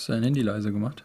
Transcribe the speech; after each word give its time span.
Hast 0.00 0.08
du 0.08 0.12
dein 0.14 0.22
Handy 0.22 0.40
leise 0.40 0.72
gemacht? 0.72 1.04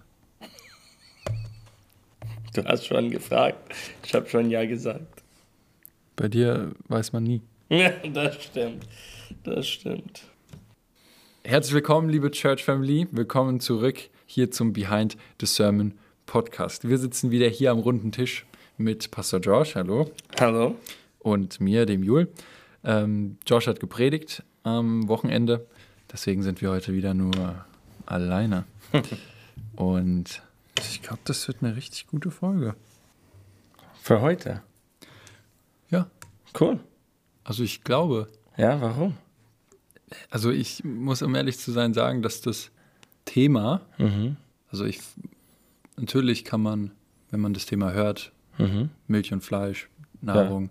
Du 2.54 2.64
hast 2.64 2.86
schon 2.86 3.12
gefragt. 3.12 3.75
Ich 4.06 4.14
habe 4.16 4.29
schon 4.29 4.50
Ja 4.50 4.64
gesagt. 4.66 5.21
Bei 6.16 6.30
dir 6.30 6.71
weiß 6.87 7.12
man 7.12 7.23
nie. 7.23 7.42
Ja, 7.69 7.89
das 7.89 8.42
stimmt. 8.42 8.88
Das 9.44 9.68
stimmt. 9.68 10.21
Herzlich 11.44 11.73
willkommen, 11.73 12.08
liebe 12.08 12.32
Church 12.32 12.64
Family. 12.64 13.05
Willkommen 13.12 13.60
zurück 13.60 14.00
hier 14.28 14.50
zum 14.50 14.71
Behind 14.71 15.18
the 15.41 15.46
Sermon 15.46 15.96
Podcast. 16.25 16.88
Wir 16.88 16.98
sitzen 16.98 17.32
wieder 17.32 17.50
hier 17.50 17.71
am 17.71 17.80
runden 17.80 18.14
Tisch 18.14 18.46
mit 18.77 19.12
Pastor 19.12 19.41
Josh, 19.41 19.75
hallo. 19.75 20.09
Hallo. 20.39 20.75
Und 21.20 21.59
mir, 21.59 21.86
dem 21.86 22.02
Jul. 22.02 22.30
Ähm, 22.86 23.39
Josh 23.46 23.68
hat 23.68 23.82
gepredigt 23.82 24.41
am 24.64 25.09
Wochenende, 25.09 25.68
deswegen 26.09 26.43
sind 26.43 26.62
wir 26.62 26.70
heute 26.70 26.93
wieder 26.93 27.14
nur 27.14 27.66
alleine. 28.05 28.64
Und 29.76 30.42
ich 30.80 31.02
glaube, 31.02 31.20
das 31.26 31.48
wird 31.48 31.58
eine 31.64 31.76
richtig 31.76 32.08
gute 32.08 32.31
Folge. 32.31 32.76
Für 34.02 34.21
heute? 34.21 34.62
Ja. 35.90 36.08
Cool. 36.59 36.80
Also 37.44 37.63
ich 37.63 37.84
glaube. 37.84 38.30
Ja, 38.58 38.80
warum? 38.81 39.16
Also 40.30 40.52
ich 40.52 40.84
muss, 40.84 41.21
um 41.21 41.35
ehrlich 41.35 41.58
zu 41.59 41.71
sein, 41.71 41.94
sagen, 41.94 42.21
dass 42.21 42.41
das 42.41 42.71
Thema, 43.26 43.81
Mhm. 43.98 44.38
also 44.71 44.85
ich, 44.85 44.99
natürlich 45.98 46.46
kann 46.46 46.62
man, 46.62 46.91
wenn 47.32 47.40
man 47.40 47.54
das 47.54 47.66
Thema 47.66 47.91
hört, 47.91 48.32
Mhm. 48.57 48.90
Milch 49.07 49.34
und 49.34 49.41
Fleisch, 49.43 49.90
Nahrung, 50.21 50.70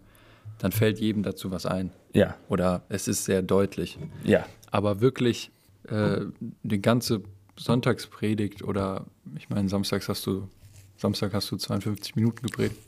dann 0.59 0.72
fällt 0.72 0.98
jedem 1.00 1.22
dazu 1.22 1.50
was 1.50 1.66
ein. 1.66 1.91
Ja. 2.14 2.36
Oder 2.48 2.83
es 2.88 3.09
ist 3.09 3.25
sehr 3.27 3.42
deutlich. 3.42 3.98
Ja. 4.22 4.47
Aber 4.70 5.00
wirklich 5.02 5.50
äh, 5.88 6.22
die 6.62 6.80
ganze 6.80 7.22
Sonntagspredigt 7.56 8.62
oder 8.62 9.06
ich 9.36 9.48
meine, 9.48 9.68
samstags 9.68 10.08
hast 10.08 10.27
du, 10.27 10.48
Samstag 10.97 11.33
hast 11.34 11.50
du 11.50 11.56
52 11.56 12.16
Minuten 12.16 12.47
gepredigt, 12.47 12.80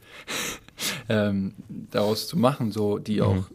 ähm, 1.09 1.55
daraus 1.69 2.29
zu 2.29 2.37
machen, 2.37 2.73
so 2.73 2.99
die 2.99 3.23
auch 3.23 3.49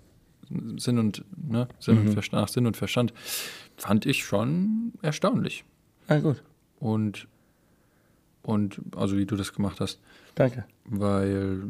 Sinn 0.77 0.99
und 0.99 1.23
ne, 1.35 1.67
Sinn 1.79 1.97
und 1.97 2.13
Verstand, 2.13 2.41
nach 2.41 2.49
Sinn 2.49 2.67
und 2.67 2.77
Verstand, 2.77 3.13
fand 3.77 4.05
ich 4.05 4.25
schon 4.25 4.93
erstaunlich. 5.01 5.63
Ah, 6.07 6.19
gut. 6.19 6.43
Und 6.79 7.27
und 8.43 8.81
also 8.95 9.17
wie 9.17 9.25
du 9.25 9.35
das 9.35 9.53
gemacht 9.53 9.79
hast, 9.79 9.99
Danke. 10.35 10.65
weil 10.85 11.63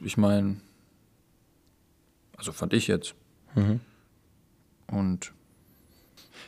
ich 0.00 0.16
meine, 0.16 0.60
also 2.36 2.52
fand 2.52 2.72
ich 2.72 2.86
jetzt. 2.86 3.14
Mhm. 3.54 3.80
Und 4.86 5.32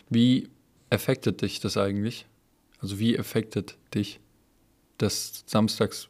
wie 0.08 0.48
affectet 0.92 1.42
dich 1.42 1.60
das 1.60 1.76
eigentlich? 1.76 2.26
Also 2.80 2.98
wie 2.98 3.18
affectet 3.18 3.76
dich 3.94 4.20
das 4.98 5.44
Samstags, 5.46 6.08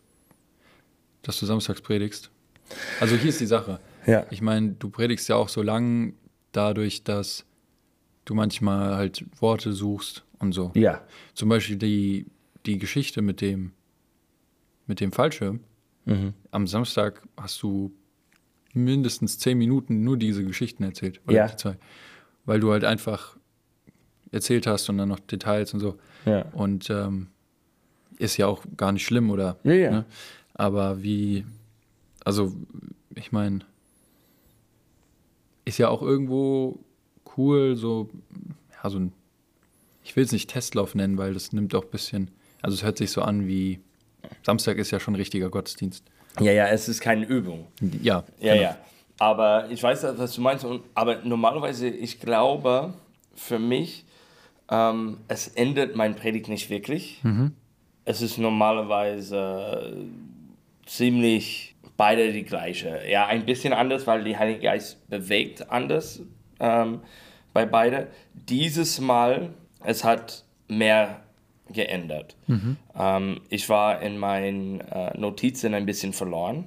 dass 1.23 1.39
du 1.39 1.47
samstags 1.47 1.81
predigst? 1.81 2.31
Also 3.01 3.17
hier 3.17 3.29
ist 3.31 3.41
die 3.41 3.47
Sache. 3.47 3.81
Ja. 4.07 4.27
Ich 4.31 4.41
meine, 4.43 4.73
du 4.73 4.89
predigst 4.91 5.29
ja 5.29 5.37
auch 5.37 5.49
so 5.49 5.63
lang 5.63 6.15
dadurch, 6.53 7.05
dass 7.05 7.45
du 8.25 8.35
manchmal 8.35 8.97
halt 8.97 9.25
Worte 9.41 9.73
suchst 9.73 10.25
und 10.39 10.53
so. 10.53 10.73
Ja. 10.75 11.07
Zum 11.35 11.49
Beispiel 11.49 11.77
die, 11.77 12.27
die 12.67 12.79
Geschichte 12.79 13.23
mit 13.23 13.41
dem, 13.41 13.73
mit 14.87 15.01
dem 15.01 15.13
Fallschirm. 15.13 15.61
Mhm. 16.07 16.33
Am 16.51 16.67
Samstag 16.67 17.23
hast 17.37 17.63
du 17.63 17.93
mindestens 18.73 19.39
zehn 19.39 19.59
Minuten 19.59 20.03
nur 20.03 20.17
diese 20.17 20.45
Geschichten 20.45 20.83
erzählt. 20.83 21.21
Oder 21.27 21.37
Ja. 21.37 21.47
die 21.49 21.57
zwei. 21.57 21.77
Weil 22.45 22.59
du 22.61 22.73
halt 22.73 22.85
einfach 22.85 23.37
erzählt 24.33 24.67
hast 24.67 24.89
und 24.89 24.99
dann 24.99 25.09
noch 25.09 25.21
Details 25.21 25.73
und 25.75 25.81
so. 25.81 25.99
Ja. 26.25 26.45
Und 26.53 26.91
ähm, 26.91 27.29
ist 28.19 28.37
ja 28.37 28.47
auch 28.47 28.63
gar 28.77 28.93
nicht 28.93 29.05
schlimm, 29.05 29.31
oder? 29.31 29.57
Ja, 29.65 29.73
ja. 29.73 29.91
Ne? 29.91 30.05
Aber 30.55 31.03
wie, 31.03 31.45
also 32.25 32.53
ich 33.15 33.33
meine, 33.33 33.61
ist 35.65 35.79
ja 35.79 35.89
auch 35.89 36.03
irgendwo 36.03 36.79
cool, 37.37 37.77
so, 37.77 38.11
ja, 38.83 38.91
so 38.91 38.99
ein, 38.99 39.13
ich 40.05 40.17
will 40.17 40.25
es 40.25 40.33
nicht 40.33 40.51
Testlauf 40.51 40.95
nennen, 40.95 41.19
weil 41.19 41.35
das 41.35 41.53
nimmt 41.53 41.75
auch 41.75 41.85
ein 41.85 41.91
bisschen, 41.91 42.31
also 42.61 42.75
es 42.75 42.83
hört 42.83 42.99
sich 42.99 43.11
so 43.11 43.23
an 43.23 43.47
wie, 43.47 43.81
Samstag 44.43 44.79
ist 44.79 44.91
ja 44.91 45.01
schon 45.01 45.15
richtiger 45.15 45.51
Gottesdienst. 45.51 46.05
Ja, 46.41 46.53
ja, 46.53 46.69
es 46.69 46.89
ist 46.89 47.01
keine 47.01 47.27
Übung. 47.27 47.67
Ja, 48.03 48.25
Ja, 48.41 48.55
genau. 48.55 48.63
ja. 48.63 48.79
Aber 49.19 49.71
ich 49.71 49.83
weiß, 49.83 50.05
was 50.17 50.35
du 50.35 50.41
meinst. 50.41 50.65
Und, 50.65 50.83
aber 50.95 51.17
normalerweise, 51.23 51.87
ich 51.89 52.19
glaube, 52.19 52.95
für 53.35 53.59
mich, 53.59 54.05
ähm, 54.71 55.19
es 55.29 55.49
ändert 55.49 55.97
mein 55.97 56.17
Predigt 56.17 56.49
nicht 56.49 56.71
wirklich. 56.71 57.21
Es 58.05 58.23
ist 58.23 58.39
normalerweise 58.39 59.97
ziemlich 60.87 61.77
beide 61.97 62.33
die 62.33 62.43
gleiche. 62.45 63.01
Ja, 63.09 63.27
ein 63.27 63.45
bisschen 63.47 63.73
anders, 63.73 64.07
weil 64.07 64.25
der 64.25 64.39
Heilige 64.39 64.61
Geist 64.61 65.09
bewegt 65.09 65.71
anders 65.71 66.21
ähm, 66.59 67.01
bei 67.53 67.67
beide. 67.67 68.09
Dieses 68.35 69.01
Mal, 69.01 69.51
es 69.85 70.05
hat 70.05 70.45
mehr 70.69 71.21
geändert. 71.69 72.37
Ähm, 72.99 73.41
ich 73.51 73.69
war 73.69 74.01
in 74.03 74.19
meinen 74.19 74.81
äh, 74.81 75.17
Notizen 75.17 75.75
ein 75.75 75.87
bisschen 75.87 76.13
verloren 76.13 76.67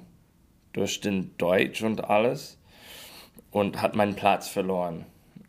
durch 0.72 1.00
den 1.00 1.36
Deutsch 1.38 1.82
und 1.82 2.04
alles 2.04 2.58
und 3.50 3.82
hat 3.82 3.94
meinen 3.96 4.14
Platz 4.14 4.48
verloren. 4.48 5.04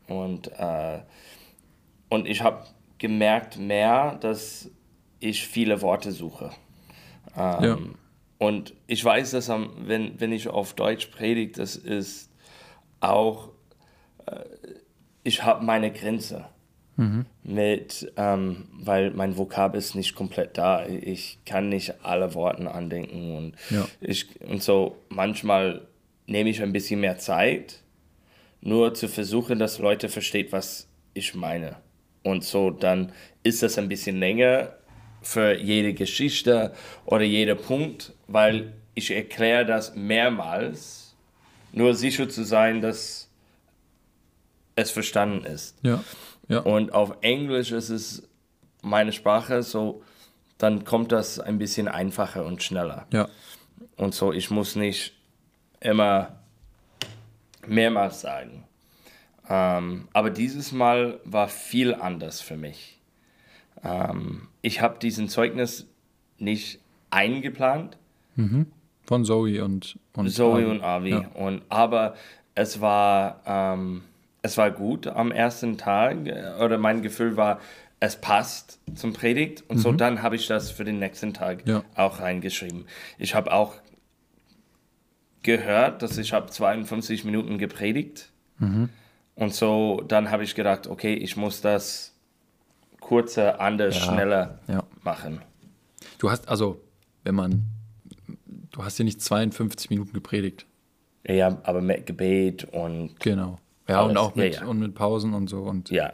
Und, 0.07 0.47
äh, 0.57 1.00
und 2.09 2.28
ich 2.28 2.41
habe 2.41 2.63
gemerkt 2.97 3.57
mehr, 3.57 4.18
dass 4.22 4.69
ich 5.19 5.47
viele 5.47 5.81
Worte 5.81 6.12
suche. 6.12 6.51
Ähm, 7.35 7.63
Ja. 7.63 7.78
Und 8.40 8.73
ich 8.85 9.03
weiß, 9.03 9.31
dass 9.31 9.50
am, 9.50 9.72
wenn, 9.88 10.19
wenn 10.19 10.31
ich 10.31 10.47
auf 10.47 10.73
Deutsch 10.75 11.07
predige, 11.07 11.53
das 11.53 11.75
ist 11.75 12.29
auch, 13.00 13.50
äh, 14.28 14.40
ich 15.23 15.44
habe 15.44 15.66
meine 15.66 15.91
Grenze 15.91 16.45
mit, 17.44 18.12
ähm, 18.16 18.68
weil 18.74 19.12
mein 19.12 19.38
Vokab 19.38 19.75
ist 19.75 19.94
nicht 19.95 20.16
komplett 20.16 20.57
da. 20.57 20.85
Ich 20.88 21.38
kann 21.45 21.69
nicht 21.69 21.94
alle 22.03 22.34
Worte 22.34 22.72
andenken 22.72 23.35
und 23.38 23.56
Ja. 23.69 23.88
ich 24.01 24.28
und 24.41 24.63
so 24.63 24.97
manchmal 25.09 25.88
nehme 26.25 26.50
ich 26.50 26.62
ein 26.62 26.74
bisschen 26.74 27.00
mehr 27.00 27.18
Zeit, 27.19 27.81
nur 28.62 28.94
zu 28.95 29.07
versuchen, 29.07 29.59
dass 29.59 29.78
Leute 29.79 30.09
versteht, 30.09 30.51
was 30.51 30.88
ich 31.13 31.35
meine. 31.35 31.75
Und 32.28 32.44
so 32.44 32.72
dann 32.72 33.14
ist 33.44 33.64
das 33.64 33.78
ein 33.78 33.88
bisschen 33.88 34.20
länger 34.20 34.74
für 35.22 35.58
jede 35.58 35.94
Geschichte 35.94 36.74
oder 37.06 37.24
jeder 37.24 37.56
Punkt, 37.56 38.14
weil 38.28 38.74
ich 38.96 39.12
erkläre 39.12 39.66
das 39.66 39.96
mehrmals, 39.96 41.16
nur 41.72 41.96
sicher 41.96 42.28
zu 42.28 42.44
sein, 42.44 42.82
dass 42.82 43.30
es 44.76 44.92
verstanden 44.92 45.46
ist. 45.46 45.78
Ja, 45.84 46.04
ja. 46.50 46.60
Und 46.60 46.94
auf 46.94 47.16
Englisch 47.22 47.72
ist 47.72 47.90
es 47.90 48.28
meine 48.82 49.14
Sprache, 49.14 49.64
so 49.64 50.04
dann 50.58 50.84
kommt 50.84 51.12
das 51.14 51.40
ein 51.40 51.58
bisschen 51.58 51.88
einfacher 51.88 52.46
und 52.46 52.62
schneller. 52.62 53.08
ja. 53.14 53.30
Und 53.96 54.14
so, 54.16 54.34
ich 54.34 54.50
muss 54.50 54.76
nicht 54.76 55.14
immer 55.80 56.40
mehrmals 57.66 58.22
sagen. 58.22 58.67
Ähm, 59.50 60.08
aber 60.13 60.30
dieses 60.30 60.72
Mal 60.72 61.19
war 61.24 61.47
viel 61.47 61.94
anders 61.96 62.41
für 62.41 62.58
mich. 62.58 63.00
Ähm, 63.84 64.47
ich 64.62 64.81
habe 64.81 65.00
diesen 65.00 65.30
Zeugnis 65.30 65.88
nicht 66.38 66.80
eingeplant, 67.09 67.97
Von 69.06 69.24
Zoe 69.25 69.63
und, 69.63 69.97
und 70.13 70.30
Zoe 70.30 70.56
Avi. 70.63 70.66
und 70.66 70.81
Avi. 70.84 71.09
Ja. 71.12 71.28
Und, 71.36 71.62
aber 71.69 72.16
es 72.56 72.81
war, 72.81 73.41
ähm, 73.46 74.03
es 74.41 74.57
war 74.57 74.69
gut 74.72 75.07
am 75.07 75.31
ersten 75.31 75.78
Tag. 75.78 76.28
äh, 76.28 76.53
Oder 76.59 76.78
mein 76.78 77.02
Gefühl 77.02 77.38
war, 77.38 77.59
es 78.00 78.19
passt 78.19 78.80
zum 78.95 79.13
Predigt. 79.13 79.63
Und 79.69 79.77
so 79.80 79.92
dann 79.92 80.22
habe 80.22 80.36
ich 80.36 80.45
das 80.48 80.69
für 80.72 80.83
den 80.83 81.00
nächsten 81.00 81.33
Tag 81.33 81.66
Mhm. 81.66 81.72
Ja. 81.72 81.83
auch 81.95 82.19
reingeschrieben. 82.19 82.86
Ich 83.18 83.33
habe 83.33 83.51
auch 83.54 83.75
gehört, 85.44 86.01
dass 86.01 86.18
ich 86.18 86.33
habe 86.33 86.48
52 86.50 87.24
Minuten 87.24 87.57
gepredigt. 87.57 88.30
Mhm. 88.60 88.89
Und 89.38 89.54
so 89.54 90.04
dann 90.07 90.30
habe 90.31 90.44
ich 90.44 90.56
gedacht, 90.56 90.88
okay, 90.88 91.13
ich 91.13 91.38
muss 91.38 91.62
das 91.62 92.13
kurzer, 93.00 93.62
anders, 93.62 93.95
Ja. 93.95 94.01
schneller 94.01 94.60
Ja. 94.68 94.84
machen. 95.04 95.42
Du 96.18 96.30
hast, 96.31 96.50
also, 96.50 96.81
wenn 97.24 97.36
man, 97.36 97.63
du 98.72 98.84
hast 98.84 98.98
ja 98.98 99.06
nicht 99.06 99.22
52 99.22 99.89
Minuten 99.92 100.12
gepredigt. 100.13 100.66
Ja, 101.25 101.57
aber 101.63 101.81
mit 101.81 102.06
Gebet 102.06 102.66
und 102.66 103.19
Genau. 103.19 103.60
Ja, 103.88 104.01
und 104.01 104.10
Alles. 104.12 104.18
auch 104.22 104.36
mit, 104.36 104.56
Ja, 104.56 104.66
und 104.66 104.80
mit 104.80 104.95
Pausen 104.95 105.34
und 105.34 105.50
so. 105.50 105.62
Und 105.63 105.89
ja, 105.92 106.12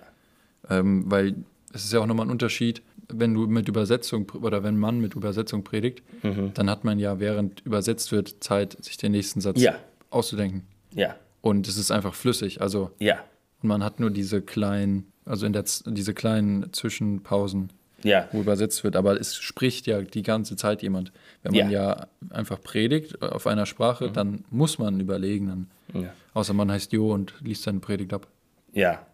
Ähm, 0.69 1.03
weil 1.11 1.35
es 1.73 1.83
ist 1.85 1.91
ja 1.93 1.99
auch 1.99 2.05
nochmal 2.05 2.25
ein 2.27 2.31
Unterschied, 2.31 2.81
wenn 3.09 3.33
du 3.33 3.47
mit 3.47 3.67
Übersetzung 3.67 4.29
oder 4.41 4.63
wenn 4.63 4.77
man 4.77 4.99
mit 4.99 5.13
Übersetzung 5.15 5.63
predigt, 5.63 6.03
Mhm. 6.23 6.53
dann 6.53 6.69
hat 6.69 6.83
man 6.85 6.99
ja 6.99 7.19
während 7.19 7.61
übersetzt 7.65 8.11
wird 8.11 8.43
Zeit, 8.43 8.77
sich 8.83 8.95
den 8.97 9.11
nächsten 9.13 9.41
Satz 9.41 9.61
Ja. 9.61 9.75
auszudenken. 10.09 10.65
ja, 10.91 11.15
Und 11.43 11.67
es 11.67 11.75
ist 11.77 11.91
einfach 11.91 12.15
flüssig. 12.15 12.61
Also 12.61 12.91
ja. 12.99 13.19
und 13.61 13.67
man 13.67 13.83
hat 13.83 13.99
nur 13.99 14.09
diese 14.09 14.41
kleinen, 14.41 15.11
also 15.25 15.45
in 15.45 15.51
der 15.53 15.65
diese 15.85 16.13
kleinen 16.15 16.71
Zwischenpausen. 16.73 17.69
Ja. 18.05 18.27
wo 18.33 18.41
übersetzt 18.41 18.83
wird, 18.83 18.97
aber 18.97 19.17
es 19.17 19.37
spricht 19.37 19.87
ja 19.87 20.01
die 20.01 20.23
ganze 20.23 20.57
Zeit 20.57 20.81
jemand. 20.81 21.13
Wenn 21.41 21.53
man 21.55 21.69
ja, 21.71 21.89
Ja. 21.99 22.07
einfach 22.31 22.61
predigt 22.61 23.21
auf 23.21 23.47
einer 23.47 23.65
Sprache, 23.65 24.11
dann 24.11 24.43
muss 24.49 24.77
man 24.77 24.99
überlegen, 24.99 25.47
dann, 25.47 26.01
Ja. 26.03 26.13
außer 26.33 26.53
man 26.53 26.69
heißt 26.69 26.91
Jo 26.91 27.13
und 27.13 27.33
liest 27.39 27.63
seine 27.63 27.79
Predigt 27.79 28.11
ab. 28.11 28.27
Ja. 28.73 29.05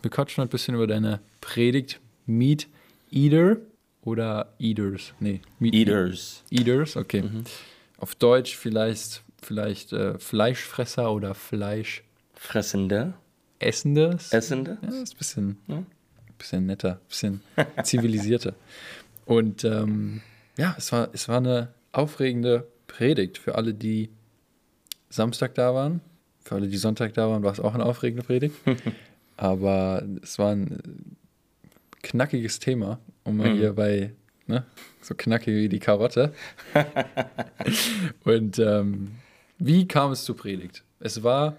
Wir 0.00 0.10
quatschen 0.10 0.40
ein 0.40 0.48
bisschen 0.48 0.74
über 0.76 0.86
deine 0.86 1.20
Predigt. 1.42 2.00
Meat 2.24 2.68
Eater 3.12 3.58
oder 4.00 4.54
Eaters? 4.58 5.12
Nee, 5.20 5.42
Meat 5.58 5.74
Eaters. 5.74 6.42
Eaters, 6.50 6.96
okay. 6.96 7.20
Mhm. 7.20 7.44
Auf 7.98 8.14
Deutsch 8.14 8.56
vielleicht, 8.56 9.22
vielleicht 9.42 9.92
äh, 9.92 10.18
Fleischfresser 10.18 11.12
oder 11.12 11.34
Fleischessende. 11.34 12.04
Fressende. 12.34 13.14
Essende. 13.58 14.18
Essende. 14.30 14.78
Ja, 14.82 14.88
ist 15.02 15.14
ein 15.14 15.18
bisschen, 15.18 15.56
Ja. 15.66 15.82
bisschen 16.38 16.66
netter, 16.66 16.92
ein 16.92 17.08
bisschen 17.08 17.40
zivilisierter. 17.84 18.54
Und 19.26 19.64
ähm, 19.64 20.22
ja, 20.56 20.74
es 20.78 20.90
war, 20.92 21.10
es 21.12 21.28
war 21.28 21.36
eine 21.38 21.68
aufregende 21.92 22.66
Predigt 22.86 23.38
für 23.38 23.54
alle, 23.56 23.74
die 23.74 24.08
Samstag 25.10 25.54
da 25.54 25.74
waren. 25.74 26.00
Für 26.42 26.54
alle, 26.56 26.68
die 26.68 26.76
Sonntag 26.78 27.12
da 27.14 27.28
waren, 27.28 27.42
war 27.42 27.52
es 27.52 27.60
auch 27.60 27.74
eine 27.74 27.84
aufregende 27.84 28.22
Predigt. 28.24 28.54
Aber 29.36 30.02
es 30.22 30.38
war 30.38 30.52
ein 30.52 30.70
äh, 30.72 31.98
knackiges 32.02 32.58
Thema, 32.58 32.98
um 33.24 33.36
mal 33.36 33.50
Mhm. 33.52 33.58
hier 33.58 33.72
bei, 33.74 34.12
ne, 34.46 34.64
so 35.02 35.14
knackig 35.14 35.54
wie 35.54 35.68
die 35.68 35.78
Karotte. 35.78 36.32
Und 38.24 38.58
ähm, 38.58 39.12
wie 39.60 39.86
kam 39.86 40.10
es 40.10 40.24
zur 40.24 40.36
Predigt? 40.36 40.84
Es 40.98 41.22
war 41.22 41.56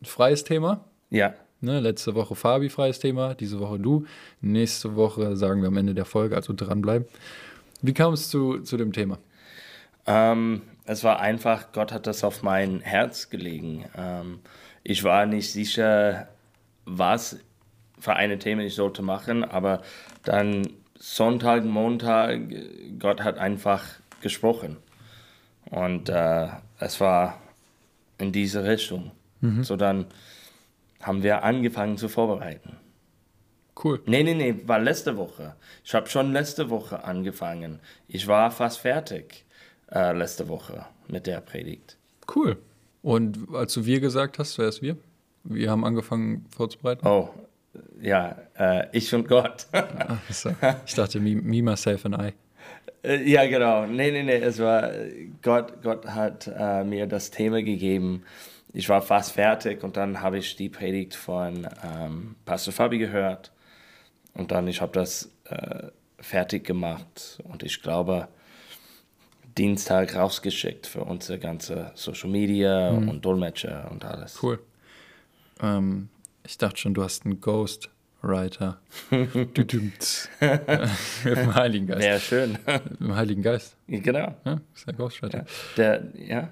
ein 0.00 0.04
freies 0.04 0.44
Thema. 0.44 0.84
Ja. 1.08 1.34
Ne, 1.60 1.80
letzte 1.80 2.14
Woche 2.14 2.34
Fabi 2.34 2.68
freies 2.68 2.98
Thema, 2.98 3.34
diese 3.34 3.58
Woche 3.58 3.78
du. 3.78 4.06
Nächste 4.40 4.94
Woche 4.96 5.36
sagen 5.36 5.60
wir 5.62 5.68
am 5.68 5.76
Ende 5.76 5.94
der 5.94 6.04
Folge, 6.04 6.36
also 6.36 6.52
dranbleiben. 6.52 7.08
Wie 7.80 7.94
kam 7.94 8.12
es 8.12 8.28
zu, 8.28 8.58
zu 8.60 8.76
dem 8.76 8.92
Thema? 8.92 9.18
Ähm, 10.06 10.62
es 10.84 11.04
war 11.04 11.20
einfach, 11.20 11.72
Gott 11.72 11.92
hat 11.92 12.06
das 12.06 12.24
auf 12.24 12.42
mein 12.42 12.80
Herz 12.80 13.30
gelegen. 13.30 13.84
Ähm, 13.96 14.40
ich 14.82 15.04
war 15.04 15.26
nicht 15.26 15.52
sicher, 15.52 16.28
was 16.84 17.38
für 17.98 18.14
eine 18.14 18.38
Thema 18.38 18.62
ich 18.62 18.74
sollte 18.74 19.02
machen, 19.02 19.44
aber 19.44 19.82
dann 20.24 20.68
Sonntag, 20.96 21.64
Montag, 21.64 22.40
Gott 22.98 23.22
hat 23.22 23.38
einfach 23.38 23.84
gesprochen. 24.20 24.76
Und 25.70 26.08
äh, 26.08 26.48
es 26.78 27.00
war 27.00 27.40
in 28.18 28.32
diese 28.32 28.64
Richtung. 28.64 29.12
So 29.62 29.76
dann 29.76 30.06
haben 31.00 31.22
wir 31.22 31.44
angefangen 31.44 31.96
zu 31.96 32.08
vorbereiten. 32.08 32.76
Cool. 33.82 34.02
Nee, 34.06 34.24
nee, 34.24 34.34
nee, 34.34 34.56
war 34.66 34.80
letzte 34.80 35.16
Woche. 35.16 35.54
Ich 35.84 35.94
habe 35.94 36.08
schon 36.08 36.32
letzte 36.32 36.70
Woche 36.70 37.04
angefangen. 37.04 37.78
Ich 38.08 38.26
war 38.26 38.50
fast 38.50 38.80
fertig 38.80 39.44
äh, 39.92 40.12
letzte 40.12 40.48
Woche 40.48 40.86
mit 41.06 41.28
der 41.28 41.40
Predigt. 41.40 41.96
Cool. 42.34 42.56
Und 43.02 43.54
als 43.54 43.74
du 43.74 43.86
wir 43.86 44.00
gesagt 44.00 44.40
hast, 44.40 44.58
wer 44.58 44.66
ist 44.68 44.82
wir? 44.82 44.96
Wir 45.44 45.70
haben 45.70 45.84
angefangen 45.84 46.46
vorzubereiten. 46.50 47.06
Oh, 47.06 47.30
ja, 48.00 48.36
äh, 48.58 48.86
ich 48.92 49.14
und 49.14 49.28
Gott. 49.28 49.68
Ach. 49.72 50.18
Ich 50.84 50.94
dachte, 50.94 51.20
me, 51.20 51.36
me, 51.36 51.62
myself 51.62 52.04
and 52.04 52.16
I. 52.20 52.32
Äh, 53.02 53.28
ja, 53.28 53.46
genau. 53.46 53.86
Nee, 53.86 54.10
nee, 54.10 54.22
nee, 54.22 54.36
es 54.36 54.58
war 54.58 54.90
Gott, 55.42 55.82
Gott 55.82 56.06
hat 56.06 56.50
äh, 56.56 56.84
mir 56.84 57.06
das 57.06 57.30
Thema 57.30 57.62
gegeben. 57.62 58.24
Ich 58.72 58.88
war 58.88 59.02
fast 59.02 59.32
fertig 59.32 59.82
und 59.82 59.96
dann 59.96 60.20
habe 60.20 60.38
ich 60.38 60.56
die 60.56 60.68
Predigt 60.68 61.14
von 61.14 61.66
ähm, 61.82 62.36
Pastor 62.44 62.72
Fabi 62.72 62.98
gehört 62.98 63.52
und 64.34 64.50
dann 64.50 64.68
ich 64.68 64.80
habe 64.80 64.92
das 64.92 65.30
äh, 65.44 65.88
fertig 66.20 66.64
gemacht 66.64 67.38
und 67.44 67.62
ich 67.62 67.82
glaube 67.82 68.28
Dienstag 69.56 70.14
rausgeschickt 70.14 70.86
für 70.86 71.02
unsere 71.02 71.38
ganze 71.38 71.90
Social 71.94 72.30
Media 72.30 72.90
und 72.90 73.24
Dolmetscher 73.24 73.90
und 73.90 74.04
alles. 74.04 74.40
Cool. 74.42 74.60
Ähm, 75.60 76.10
ich 76.46 76.58
dachte 76.58 76.76
schon, 76.76 76.94
du 76.94 77.02
hast 77.02 77.24
einen 77.24 77.40
Ghostwriter. 77.40 77.97
Mit 79.10 79.72
dem 79.72 81.54
Heiligen 81.54 81.86
Geist. 81.86 82.00
Wäre 82.02 82.20
schön. 82.20 82.58
Dem 83.00 83.14
Heiligen 83.14 83.42
Geist. 83.42 83.76
genau. 83.86 84.34
Ja, 84.44 84.60
ist 84.74 84.86
der 84.86 84.94
Ghostwriter. 84.94 85.38
Ja. 85.38 85.44
Der, 85.76 86.02
ja, 86.16 86.48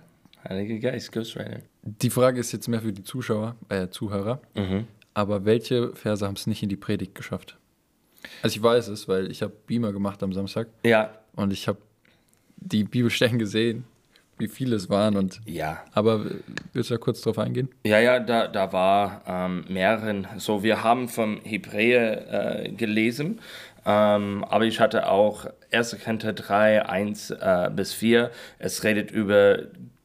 Heilige 0.48 0.78
Geist, 0.78 1.12
Ghostwriter. 1.12 1.60
Die 1.82 2.10
Frage 2.10 2.40
ist 2.40 2.52
jetzt 2.52 2.68
mehr 2.68 2.80
für 2.80 2.92
die 2.92 3.02
Zuschauer, 3.02 3.56
äh, 3.68 3.88
Zuhörer. 3.88 4.40
Mhm. 4.54 4.86
Aber 5.14 5.44
welche 5.44 5.94
Verse 5.94 6.24
haben 6.24 6.34
es 6.34 6.46
nicht 6.46 6.62
in 6.62 6.68
die 6.68 6.76
Predigt 6.76 7.14
geschafft? 7.14 7.56
Also 8.42 8.56
ich 8.56 8.62
weiß 8.62 8.88
es, 8.88 9.08
weil 9.08 9.30
ich 9.30 9.42
habe 9.42 9.52
Beamer 9.66 9.92
gemacht 9.92 10.22
am 10.22 10.32
Samstag 10.32 10.68
Ja, 10.84 11.18
und 11.34 11.52
ich 11.52 11.68
habe 11.68 11.78
die 12.56 12.84
Bibelstellen 12.84 13.38
gesehen, 13.38 13.84
wie 14.38 14.48
viele 14.48 14.76
es 14.76 14.90
waren. 14.90 15.16
Und 15.16 15.40
ja. 15.44 15.82
aber 15.92 16.24
willst 16.72 16.90
du 16.90 16.94
da 16.94 16.98
kurz 16.98 17.20
drauf 17.20 17.38
eingehen? 17.38 17.68
Ja, 17.84 17.98
ja, 17.98 18.20
da, 18.20 18.48
da 18.48 18.72
war 18.72 19.22
ähm, 19.26 19.64
mehreren. 19.68 20.26
So, 20.38 20.62
wir 20.62 20.82
haben 20.82 21.08
vom 21.08 21.40
Hebräer 21.42 22.64
äh, 22.64 22.68
gelesen, 22.70 23.40
ähm, 23.84 24.44
aber 24.44 24.64
ich 24.64 24.80
hatte 24.80 25.08
auch 25.08 25.46
1. 25.72 25.98
Korinther 26.02 26.32
3, 26.32 26.86
1 26.86 27.30
äh, 27.30 27.70
bis 27.74 27.92
4. 27.92 28.30
Es 28.58 28.84
redet 28.84 29.10
über 29.10 29.58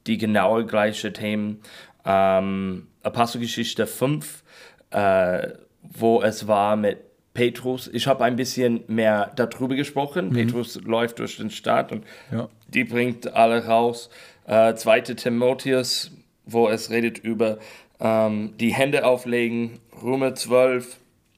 die 0.07 0.17
genaue 0.17 0.65
gleiche 0.65 1.13
Themen. 1.13 1.61
Ähm, 2.05 2.87
Apostelgeschichte 3.03 3.87
5, 3.87 4.43
äh, 4.91 5.49
wo 5.81 6.21
es 6.21 6.47
war 6.47 6.75
mit 6.75 6.99
Petrus. 7.33 7.89
Ich 7.93 8.07
habe 8.07 8.23
ein 8.25 8.35
bisschen 8.35 8.83
mehr 8.87 9.31
darüber 9.35 9.75
gesprochen. 9.75 10.31
Petrus 10.31 10.79
läuft 10.83 11.19
durch 11.19 11.37
den 11.37 11.49
Stadt 11.49 11.91
und 11.91 12.03
Ja. 12.31 12.49
die 12.67 12.83
bringt 12.83 13.33
alle 13.33 13.65
raus. 13.65 14.09
Äh, 14.47 14.75
2. 14.75 15.01
Timotheus, 15.15 16.11
wo 16.45 16.67
es 16.67 16.89
redet 16.89 17.19
über 17.19 17.59
ähm, 17.99 18.53
die 18.59 18.73
Hände 18.73 19.05
auflegen. 19.05 19.79
Römer 20.03 20.35
12, 20.35 20.97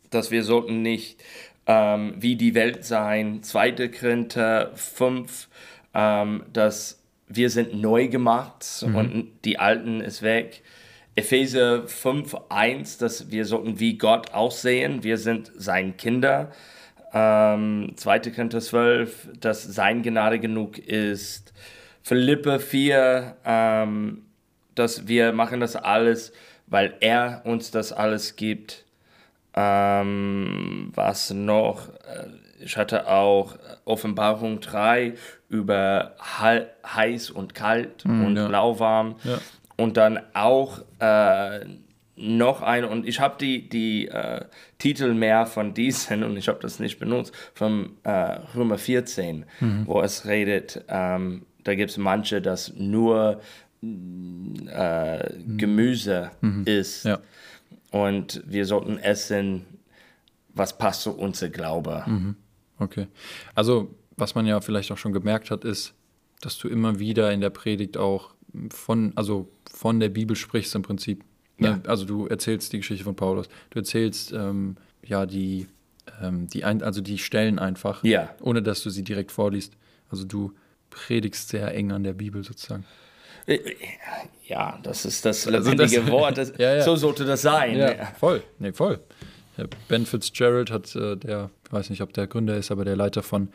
dass 0.10 0.32
wir 0.32 0.44
sollten 0.44 0.82
nicht 0.82 1.22
ähm, 1.68 2.16
wie 2.18 2.36
die 2.36 2.56
Welt 2.56 2.86
sein. 2.86 3.44
2. 3.44 3.90
Korinther 3.90 4.72
5, 4.76 5.48
ähm, 5.94 6.44
dass 6.54 7.00
wir 7.28 7.50
sind 7.50 7.76
neu 7.82 8.08
gemacht 8.10 8.64
und 8.84 9.32
die 9.46 9.58
Alten 9.60 10.02
ist 10.02 10.22
weg. 10.22 10.62
Epheser 11.16 11.88
5, 11.88 12.36
1, 12.50 12.98
dass 12.98 13.30
wir 13.32 13.46
sollten 13.46 13.80
wie 13.80 13.98
Gott 13.98 14.34
aussehen. 14.34 15.04
Wir 15.04 15.18
sind 15.18 15.52
sein 15.56 15.96
Kinder. 15.98 16.52
Ähm, 17.14 17.94
2. 17.96 18.20
Korinther 18.32 18.60
12, 18.60 19.30
dass 19.40 19.64
sein 19.64 20.02
Gnade 20.02 20.40
genug 20.40 20.80
ist. 20.80 21.54
Philippe 22.02 22.60
4, 22.60 23.36
ähm, 23.46 24.26
dass 24.76 25.08
wir 25.08 25.32
machen 25.32 25.60
das 25.60 25.76
alles, 25.76 26.34
weil 26.66 26.96
er 27.00 27.42
uns 27.46 27.70
das 27.70 27.94
alles 27.94 28.36
gibt. 28.36 28.84
Ähm, 29.56 30.92
was 30.96 31.30
noch? 31.32 31.90
Äh, 31.90 32.28
Ich 32.66 32.78
hatte 32.78 33.08
auch 33.08 33.56
Offenbarung 33.86 34.62
3 34.62 35.14
über 35.50 36.16
heiß 36.96 37.30
und 37.30 37.54
kalt 37.54 38.06
und 38.06 38.38
ja. 38.38 38.48
lauwarm. 38.48 39.16
Ja. 39.26 39.38
Und 39.76 39.98
dann 39.98 40.20
auch 40.34 40.82
äh, 41.00 41.66
noch 42.16 42.62
ein, 42.62 42.86
und 42.86 43.08
ich 43.08 43.20
habe 43.20 43.36
die, 43.40 43.68
die 43.68 44.08
äh, 44.08 44.46
Titel 44.78 45.14
mehr 45.14 45.46
von 45.46 45.74
diesen, 45.74 46.24
und 46.24 46.38
ich 46.38 46.48
habe 46.48 46.60
das 46.62 46.80
nicht 46.80 47.00
benutzt, 47.00 47.34
vom 47.54 47.98
äh, 48.04 48.38
Römer 48.56 48.78
14, 48.78 49.46
wo 49.86 50.02
es 50.02 50.26
redet, 50.26 50.84
ähm, 50.90 51.46
da 51.64 51.76
gibt 51.76 51.92
es 51.92 51.98
manche, 51.98 52.42
das 52.42 52.74
nur 52.76 53.42
äh, 53.82 55.30
Gemüse 55.58 56.32
ist. 56.66 57.06
Ja. 57.06 57.20
Und 57.92 58.44
wir 58.46 58.66
sollten 58.66 58.98
essen, 58.98 59.66
was 60.50 60.78
passt 60.78 61.02
zu 61.04 61.18
unser 61.18 61.50
Glaube. 61.50 62.06
Okay. 62.80 63.08
Also, 63.56 63.94
was 64.18 64.36
man 64.36 64.46
ja 64.46 64.62
vielleicht 64.62 64.92
auch 64.92 64.98
schon 64.98 65.14
gemerkt 65.14 65.52
hat, 65.52 65.64
ist, 65.64 65.94
dass 66.42 66.58
du 66.58 66.68
immer 66.68 67.00
wieder 67.00 67.32
in 67.32 67.42
der 67.42 67.50
Predigt 67.50 67.98
auch 67.98 68.34
von, 68.70 69.12
also 69.16 69.50
von 69.74 70.00
der 70.00 70.10
Bibel 70.10 70.36
sprichst 70.36 70.76
im 70.76 70.82
Prinzip. 70.82 71.24
Ne? 71.58 71.82
Ja. 71.84 71.90
Also 71.90 72.06
du 72.06 72.28
erzählst 72.28 72.74
die 72.74 72.78
Geschichte 72.78 73.04
von 73.04 73.16
Paulus. 73.16 73.48
Du 73.70 73.80
erzählst 73.80 74.32
ähm, 74.34 74.76
ja 75.06 75.26
die, 75.26 75.68
ähm, 76.22 76.48
die 76.48 76.64
ein, 76.64 76.82
also 76.84 77.02
die 77.02 77.18
Stellen 77.18 77.60
einfach, 77.60 78.04
Ja. 78.04 78.30
ohne 78.42 78.62
dass 78.62 78.84
du 78.84 78.90
sie 78.90 79.04
direkt 79.04 79.32
vorliest. 79.32 79.74
Also 80.10 80.26
du 80.26 80.52
predigst 80.90 81.50
sehr 81.50 81.74
eng 81.74 81.92
an 81.92 82.04
der 82.04 82.14
Bibel 82.14 82.44
sozusagen. 82.44 82.86
Äh, 83.46 83.60
Ja, 84.46 84.78
das 84.84 85.06
ist 85.06 85.26
das 85.26 85.48
Also 85.48 85.72
lebendige 85.72 86.02
das- 86.02 86.12
Wort. 86.12 86.38
Das, 86.38 86.54
Ja. 86.58 86.82
So 86.82 86.96
sollte 86.96 87.26
das 87.26 87.42
sein. 87.42 87.78
Ja, 87.78 88.06
voll. 88.20 88.44
Nee, 88.60 88.74
voll. 88.74 89.00
Ben 89.88 90.06
Fitzgerald 90.06 90.72
hat, 90.72 90.96
äh, 90.96 91.16
der, 91.16 91.50
ich 91.66 91.72
weiß 91.72 91.90
nicht, 91.92 92.02
ob 92.02 92.12
der 92.14 92.26
Gründer 92.28 92.58
ist, 92.58 92.72
aber 92.72 92.86
der 92.86 92.96
Leiter 92.96 93.22
von 93.24 93.50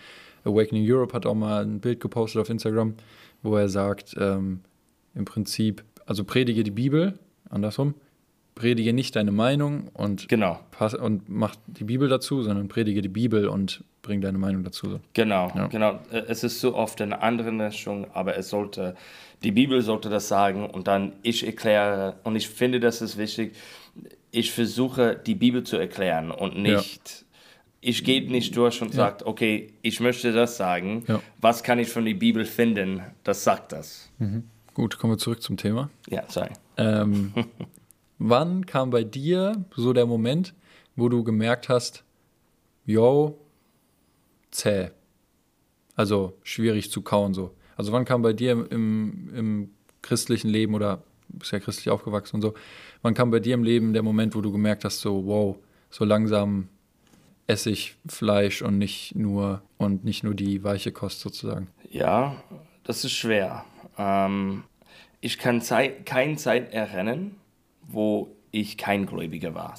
Awakening 0.44 0.84
Europe 0.90 1.12
hat 1.12 1.26
auch 1.26 1.34
mal 1.34 1.64
ein 1.64 1.80
Bild 1.80 1.98
gepostet 2.00 2.40
auf 2.40 2.48
Instagram, 2.50 2.94
wo 3.42 3.56
er 3.56 3.68
sagt, 3.68 4.14
ähm, 4.18 4.60
im 5.14 5.24
Prinzip, 5.24 5.84
also 6.06 6.24
predige 6.24 6.62
die 6.64 6.70
Bibel, 6.70 7.18
andersrum, 7.50 7.94
predige 8.54 8.92
nicht 8.92 9.14
deine 9.16 9.30
Meinung 9.30 9.88
und, 9.94 10.28
Genau. 10.28 10.58
pass, 10.72 10.94
und 10.94 11.28
mach 11.28 11.54
die 11.66 11.84
Bibel 11.84 12.08
dazu, 12.08 12.42
sondern 12.42 12.68
predige 12.68 13.02
die 13.02 13.08
Bibel 13.08 13.46
und 13.48 13.84
bring 14.02 14.20
deine 14.20 14.38
Meinung 14.38 14.64
dazu. 14.64 15.00
Genau, 15.12 15.52
Ja. 15.54 15.66
genau. 15.68 16.00
Äh, 16.10 16.24
Es 16.28 16.42
ist 16.44 16.60
so 16.60 16.74
oft 16.74 17.00
in 17.00 17.12
anderen 17.12 17.60
Richtungen, 17.60 18.06
aber 18.12 18.36
es 18.36 18.48
sollte, 18.48 18.96
die 19.44 19.52
Bibel 19.52 19.80
sollte 19.82 20.08
das 20.08 20.28
sagen 20.28 20.68
und 20.68 20.88
dann 20.88 21.12
ich 21.22 21.46
erkläre, 21.46 22.16
und 22.24 22.34
ich 22.36 22.48
finde, 22.48 22.80
das 22.80 23.00
ist 23.02 23.16
wichtig, 23.16 23.54
ich 24.30 24.50
versuche 24.52 25.16
die 25.24 25.34
Bibel 25.34 25.62
zu 25.62 25.76
erklären 25.76 26.30
und 26.30 26.58
nicht, 26.58 27.24
ich 27.80 28.02
gehe 28.02 28.28
nicht 28.28 28.56
durch 28.56 28.82
und 28.82 28.92
sage, 28.92 29.24
okay, 29.26 29.72
ich 29.82 30.00
möchte 30.00 30.32
das 30.32 30.56
sagen, 30.56 31.04
Ja. 31.06 31.20
was 31.40 31.62
kann 31.62 31.78
ich 31.78 31.88
von 31.88 32.04
der 32.04 32.14
Bibel 32.14 32.44
finden, 32.44 33.02
das 33.24 33.44
sagt 33.44 33.70
das. 33.72 34.10
Gut, 34.78 34.96
kommen 34.96 35.14
wir 35.14 35.18
zurück 35.18 35.42
zum 35.42 35.56
Thema. 35.56 35.90
Ja, 36.08 36.22
sorry. 36.28 36.50
Ähm, 36.76 37.32
wann 38.20 38.64
kam 38.64 38.90
bei 38.90 39.02
dir 39.02 39.64
so 39.74 39.92
der 39.92 40.06
Moment, 40.06 40.54
wo 40.94 41.08
du 41.08 41.24
gemerkt 41.24 41.68
hast, 41.68 42.04
yo, 42.86 43.40
zäh. 44.52 44.90
Also 45.96 46.34
schwierig 46.44 46.92
zu 46.92 47.02
kauen 47.02 47.34
so. 47.34 47.56
Also 47.76 47.90
wann 47.90 48.04
kam 48.04 48.22
bei 48.22 48.32
dir 48.32 48.52
im, 48.52 49.34
im, 49.34 49.70
christlichen 50.00 50.48
Leben 50.48 50.76
oder 50.76 51.02
bist 51.26 51.50
ja 51.50 51.58
christlich 51.58 51.90
aufgewachsen 51.90 52.36
und 52.36 52.42
so, 52.42 52.54
wann 53.02 53.14
kam 53.14 53.32
bei 53.32 53.40
dir 53.40 53.54
im 53.54 53.64
Leben 53.64 53.94
der 53.94 54.04
Moment, 54.04 54.36
wo 54.36 54.42
du 54.42 54.52
gemerkt 54.52 54.84
hast, 54.84 55.00
so 55.00 55.26
wow, 55.26 55.56
so 55.90 56.04
langsam 56.04 56.68
esse 57.48 57.70
ich 57.70 57.96
Fleisch 58.06 58.62
und 58.62 58.78
nicht 58.78 59.16
nur 59.16 59.60
und 59.76 60.04
nicht 60.04 60.22
nur 60.22 60.34
die 60.34 60.62
weiche 60.62 60.92
Kost 60.92 61.18
sozusagen. 61.18 61.66
Ja, 61.90 62.36
das 62.84 63.04
ist 63.04 63.14
schwer. 63.14 63.64
Ähm, 63.98 64.64
ich 65.20 65.38
kann 65.38 65.60
Zeit, 65.60 66.06
keine 66.06 66.36
Zeit 66.36 66.72
erinnern, 66.72 67.34
wo 67.82 68.28
ich 68.50 68.78
kein 68.78 69.06
Gläubiger 69.06 69.54
war. 69.54 69.74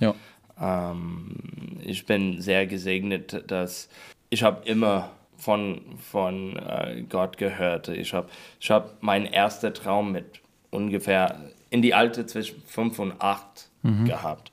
Ja. 0.00 0.14
Ähm, 0.60 1.36
ich 1.84 2.06
bin 2.06 2.40
sehr 2.40 2.66
gesegnet, 2.66 3.44
dass 3.50 3.88
ich 4.30 4.42
habe 4.42 4.66
immer 4.66 5.10
von, 5.36 5.80
von 5.98 6.56
äh, 6.56 7.04
Gott 7.08 7.36
gehört. 7.36 7.88
Ich 7.88 8.12
habe 8.12 8.28
ich 8.60 8.70
hab 8.70 9.02
meinen 9.02 9.26
ersten 9.26 9.72
Traum 9.72 10.12
mit 10.12 10.40
ungefähr 10.70 11.40
in 11.70 11.82
die 11.82 11.94
Alte 11.94 12.26
zwischen 12.26 12.62
5 12.62 12.98
und 12.98 13.20
8 13.20 13.68
gehabt. 14.04 14.52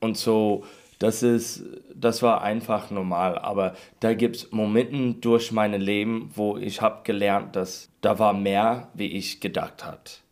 Und 0.00 0.16
so, 0.16 0.64
das 0.98 1.22
ist, 1.22 1.64
das 1.94 2.22
war 2.22 2.42
einfach 2.42 2.90
normal. 2.90 3.38
Aber 3.38 3.74
da 4.00 4.14
gibt 4.14 4.36
es 4.36 4.52
Momente 4.52 5.20
durch 5.20 5.52
mein 5.52 5.72
Leben, 5.80 6.30
wo 6.34 6.56
ich 6.56 6.80
habe 6.80 7.02
gelernt, 7.04 7.56
dass 7.56 7.90
da 8.00 8.18
war 8.18 8.32
mehr, 8.32 8.88
wie 8.94 9.08
ich 9.08 9.40
gedacht 9.40 9.84
hat. 9.84 10.22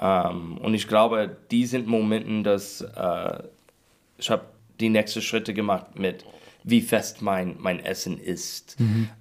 Ähm, 0.00 0.58
und 0.58 0.74
ich 0.74 0.88
glaube, 0.88 1.36
die 1.50 1.66
sind 1.66 1.86
Momente, 1.86 2.42
dass 2.42 2.80
äh, 2.80 3.42
ich 4.18 4.30
habe 4.30 4.44
die 4.80 4.88
nächsten 4.88 5.22
Schritte 5.22 5.54
gemacht 5.54 5.98
mit, 5.98 6.24
wie 6.64 6.80
fest 6.80 7.22
mein, 7.22 7.56
mein 7.58 7.80
Essen 7.80 8.18
ist. 8.18 8.76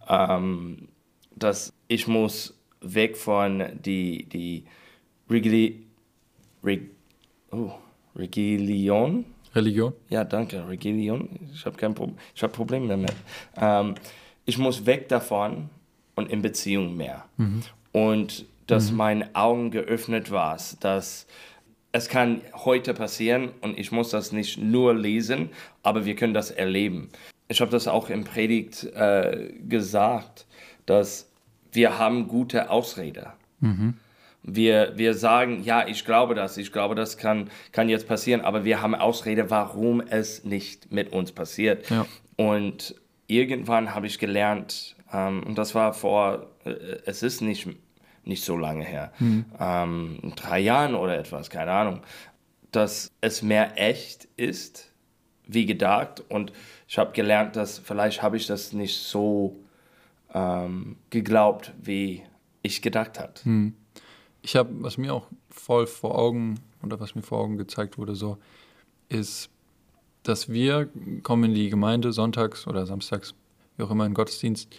Ähm, 0.08 0.88
dass 1.36 1.74
ich 1.88 2.08
muss 2.08 2.58
weg 2.82 3.18
von 3.18 3.64
die, 3.84 4.26
die 4.26 4.66
Regili, 5.30 5.86
Reg, 6.64 6.92
oh, 7.52 7.72
Regilion. 8.16 9.26
Religion? 9.56 9.94
Ja, 10.10 10.24
danke, 10.24 10.68
Regilion. 10.68 11.30
Ich 11.54 11.66
habe 11.66 11.78
kein 11.78 11.96
Problem, 11.96 12.18
ich 12.36 12.44
habe 12.44 12.54
Probleme 12.54 12.88
damit. 12.88 13.14
Ähm, 13.58 13.96
ich 14.46 14.58
muss 14.58 14.86
weg 14.86 15.10
davon 15.10 15.70
und 16.16 16.30
in 16.30 16.42
Beziehung 16.42 16.96
mehr. 16.98 17.26
Und 17.92 18.46
dass 18.68 18.92
meine 18.92 19.36
Augen 19.36 19.72
geöffnet 19.72 20.30
war, 20.32 20.58
dass 20.80 21.26
es 21.92 22.08
kann 22.08 22.42
heute 22.54 22.94
passieren 22.94 23.50
und 23.62 23.80
ich 23.80 23.92
muss 23.92 24.10
das 24.10 24.32
nicht 24.32 24.60
nur 24.60 24.94
lesen, 24.94 25.50
aber 25.82 26.06
wir 26.06 26.16
können 26.16 26.34
das 26.36 26.52
erleben. 26.52 27.10
Ich 27.48 27.62
habe 27.62 27.72
das 27.72 27.88
auch 27.88 28.10
im 28.10 28.26
Predigt 28.26 28.84
äh, 28.84 29.52
gesagt, 29.68 30.46
dass 30.86 31.32
wir 31.72 31.98
haben 31.98 32.28
gute 32.28 32.70
Ausrede. 32.70 33.34
Wir, 34.42 34.94
wir 34.96 35.14
sagen, 35.14 35.64
ja, 35.64 35.88
ich 35.88 36.06
glaube 36.06 36.34
das, 36.34 36.58
ich 36.58 36.72
glaube, 36.72 36.96
das 36.96 37.18
kann, 37.18 37.50
kann 37.72 37.90
jetzt 37.90 38.08
passieren, 38.08 38.42
aber 38.42 38.64
wir 38.64 38.82
haben 38.82 38.96
Ausrede, 38.96 39.50
warum 39.50 40.02
es 40.02 40.44
nicht 40.44 40.92
mit 40.92 41.12
uns 41.12 41.32
passiert. 41.32 41.90
Ja. 41.90 42.06
Und 42.38 42.96
irgendwann 43.28 43.94
habe 43.94 44.08
ich 44.08 44.18
gelernt, 44.18 44.96
ähm, 45.12 45.44
und 45.44 45.58
das 45.58 45.76
war 45.76 45.94
vor, 45.94 46.48
äh, 46.66 46.72
es 47.06 47.22
ist 47.22 47.42
nicht, 47.42 47.68
nicht 48.24 48.44
so 48.44 48.56
lange 48.56 48.86
her, 48.86 49.12
ähm, 49.60 50.20
drei 50.36 50.60
Jahren 50.60 50.96
oder 50.96 51.18
etwas, 51.18 51.50
keine 51.50 51.72
Ahnung, 51.72 52.02
dass 52.72 53.12
es 53.22 53.42
mehr 53.42 53.74
echt 53.76 54.28
ist, 54.38 54.92
wie 55.48 55.66
gedacht. 55.66 56.24
Und 56.30 56.54
ich 56.88 56.98
habe 56.98 57.12
gelernt, 57.12 57.56
dass 57.56 57.80
vielleicht 57.80 58.22
habe 58.22 58.38
ich 58.38 58.48
das 58.48 58.72
nicht 58.72 58.98
so 58.98 59.60
ähm, 60.34 60.98
geglaubt, 61.10 61.74
wie 61.82 62.24
ich 62.62 62.82
gedacht 62.82 63.20
hat. 63.20 63.42
Ich 64.42 64.56
habe, 64.56 64.70
was 64.82 64.98
mir 64.98 65.14
auch 65.14 65.28
voll 65.50 65.88
vor 65.88 66.18
Augen 66.18 66.60
oder 66.84 67.00
was 67.00 67.16
mir 67.16 67.22
vor 67.22 67.40
Augen 67.40 67.58
gezeigt 67.58 67.98
wurde, 67.98 68.16
so, 68.16 68.38
ist, 69.10 69.50
dass 70.24 70.50
wir 70.50 70.90
kommen 71.24 71.46
in 71.46 71.56
die 71.56 71.70
Gemeinde 71.70 72.12
sonntags 72.12 72.68
oder 72.68 72.86
samstags, 72.86 73.34
wie 73.78 73.84
auch 73.84 73.92
immer, 73.92 74.06
in 74.06 74.14
Gottesdienst 74.14 74.70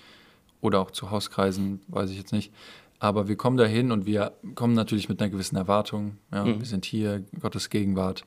oder 0.61 0.81
auch 0.81 0.91
zu 0.91 1.11
Hauskreisen, 1.11 1.81
weiß 1.89 2.11
ich 2.11 2.19
jetzt 2.19 2.33
nicht. 2.33 2.53
Aber 2.99 3.29
wir 3.29 3.37
kommen 3.37 3.57
dahin 3.57 3.93
und 3.93 4.05
wir 4.05 4.33
kommen 4.55 4.75
natürlich 4.75 5.09
mit 5.09 5.21
einer 5.21 5.31
gewissen 5.31 5.57
Erwartung. 5.57 6.19
Ja, 6.33 6.45
Wir 6.45 6.67
sind 6.67 6.85
hier, 6.85 7.25
Gottes 7.41 7.71
Gegenwart 7.71 8.25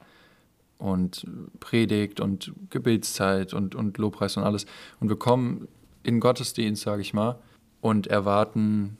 und 0.79 1.27
Predigt 1.59 2.19
und 2.19 2.51
Gebetszeit 2.71 3.53
und, 3.53 3.75
und 3.75 3.97
Lobpreis 3.99 4.35
und 4.35 4.43
alles. 4.43 4.65
Und 4.99 5.09
wir 5.09 5.15
kommen 5.15 5.67
in 6.01 6.19
Gottesdienst, 6.19 6.81
sage 6.81 7.03
ich 7.03 7.13
mal, 7.13 7.39
und 7.81 8.07
erwarten, 8.07 8.97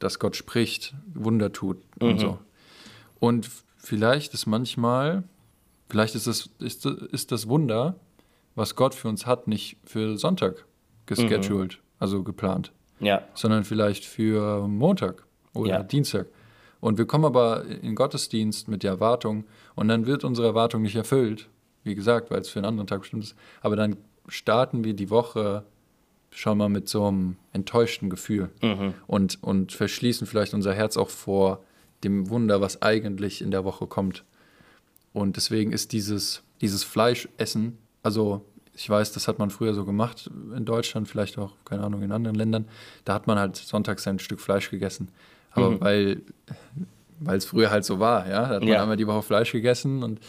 dass 0.00 0.18
Gott 0.18 0.34
spricht, 0.34 0.94
Wunder 1.14 1.52
tut 1.52 1.78
und 2.00 2.18
so. 2.18 2.38
Und 3.20 3.48
vielleicht 3.76 4.34
ist 4.34 4.46
manchmal, 4.46 5.22
vielleicht 5.88 6.14
ist 6.16 6.26
das, 6.26 6.50
ist, 6.58 6.84
ist 6.86 7.30
das 7.30 7.48
Wunder, 7.48 7.96
was 8.56 8.74
Gott 8.74 8.94
für 8.94 9.08
uns 9.08 9.26
hat, 9.26 9.46
nicht 9.46 9.76
für 9.84 10.18
Sonntag 10.18 10.64
gescheduled, 11.06 11.78
also 11.98 12.22
geplant, 12.22 12.72
Ja, 12.98 13.22
sondern 13.34 13.64
vielleicht 13.64 14.04
für 14.04 14.66
Montag 14.66 15.24
oder 15.54 15.70
Ja. 15.70 15.82
Dienstag. 15.82 16.26
Und 16.80 16.96
wir 16.96 17.06
kommen 17.06 17.26
aber 17.26 17.64
in 17.66 17.94
Gottesdienst 17.94 18.68
mit 18.68 18.82
der 18.82 18.92
Erwartung 18.92 19.44
und 19.74 19.88
dann 19.88 20.06
wird 20.06 20.24
unsere 20.24 20.48
Erwartung 20.48 20.82
nicht 20.82 20.96
erfüllt, 20.96 21.48
wie 21.84 21.94
gesagt, 21.94 22.30
weil 22.30 22.40
es 22.40 22.48
für 22.48 22.58
einen 22.58 22.66
anderen 22.66 22.86
Tag 22.86 23.00
bestimmt 23.00 23.24
ist. 23.24 23.34
Aber 23.60 23.76
dann 23.76 23.96
starten 24.28 24.82
wir 24.82 24.94
die 24.94 25.10
Woche 25.10 25.64
schon 26.30 26.58
mal 26.58 26.68
mit 26.68 26.88
so 26.88 27.06
einem 27.06 27.36
enttäuschten 27.52 28.08
Gefühl 28.10 28.50
und, 29.06 29.42
und 29.42 29.72
verschließen 29.72 30.26
vielleicht 30.26 30.54
unser 30.54 30.74
Herz 30.74 30.96
auch 30.96 31.10
vor 31.10 31.62
dem 32.04 32.30
Wunder, 32.30 32.60
was 32.60 32.82
eigentlich 32.82 33.42
in 33.42 33.50
der 33.50 33.64
Woche 33.64 33.86
kommt. 33.86 34.24
Und 35.12 35.36
deswegen 35.36 35.72
ist 35.72 35.92
dieses, 35.92 36.42
dieses 36.60 36.84
Fleischessen, 36.84 37.78
also 38.02 38.44
ich 38.74 38.88
weiß, 38.88 39.12
das 39.12 39.28
hat 39.28 39.38
man 39.38 39.50
früher 39.50 39.74
so 39.74 39.84
gemacht 39.84 40.30
in 40.56 40.64
Deutschland, 40.64 41.08
vielleicht 41.08 41.36
auch, 41.36 41.52
keine 41.64 41.82
Ahnung, 41.82 42.02
in 42.02 42.12
anderen 42.12 42.36
Ländern, 42.36 42.66
da 43.04 43.12
hat 43.14 43.26
man 43.26 43.38
halt 43.38 43.56
sonntags 43.56 44.06
ein 44.06 44.18
Stück 44.20 44.40
Fleisch 44.40 44.70
gegessen. 44.70 45.08
Aber 45.52 45.80
weil 45.80 46.22
weil 47.22 47.36
es 47.36 47.44
früher 47.44 47.70
halt 47.70 47.84
so 47.84 47.98
war, 48.00 48.26
ja, 48.28 48.42
da 48.42 48.48
hat 48.54 48.60
man 48.60 48.68
Ja. 48.68 48.80
einmal 48.82 48.96
die 48.96 49.06
Woche 49.06 49.22
Fleisch 49.22 49.52
gegessen 49.52 50.02
und 50.02 50.20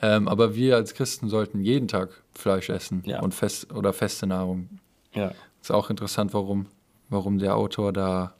ähm, 0.00 0.26
aber 0.26 0.56
wir 0.56 0.74
als 0.74 0.94
Christen 0.94 1.28
sollten 1.28 1.60
jeden 1.60 1.86
Tag 1.86 2.08
Fleisch 2.32 2.68
essen 2.70 3.02
Ja. 3.06 3.20
und 3.20 3.32
fest 3.34 3.72
oder 3.72 3.92
feste 3.92 4.26
Nahrung. 4.26 4.68
Ja, 5.14 5.32
Ist 5.60 5.70
auch 5.70 5.90
interessant, 5.90 6.34
warum, 6.34 6.66
warum 7.08 7.38
der 7.38 7.56
Autor 7.56 7.92
da 7.92 8.34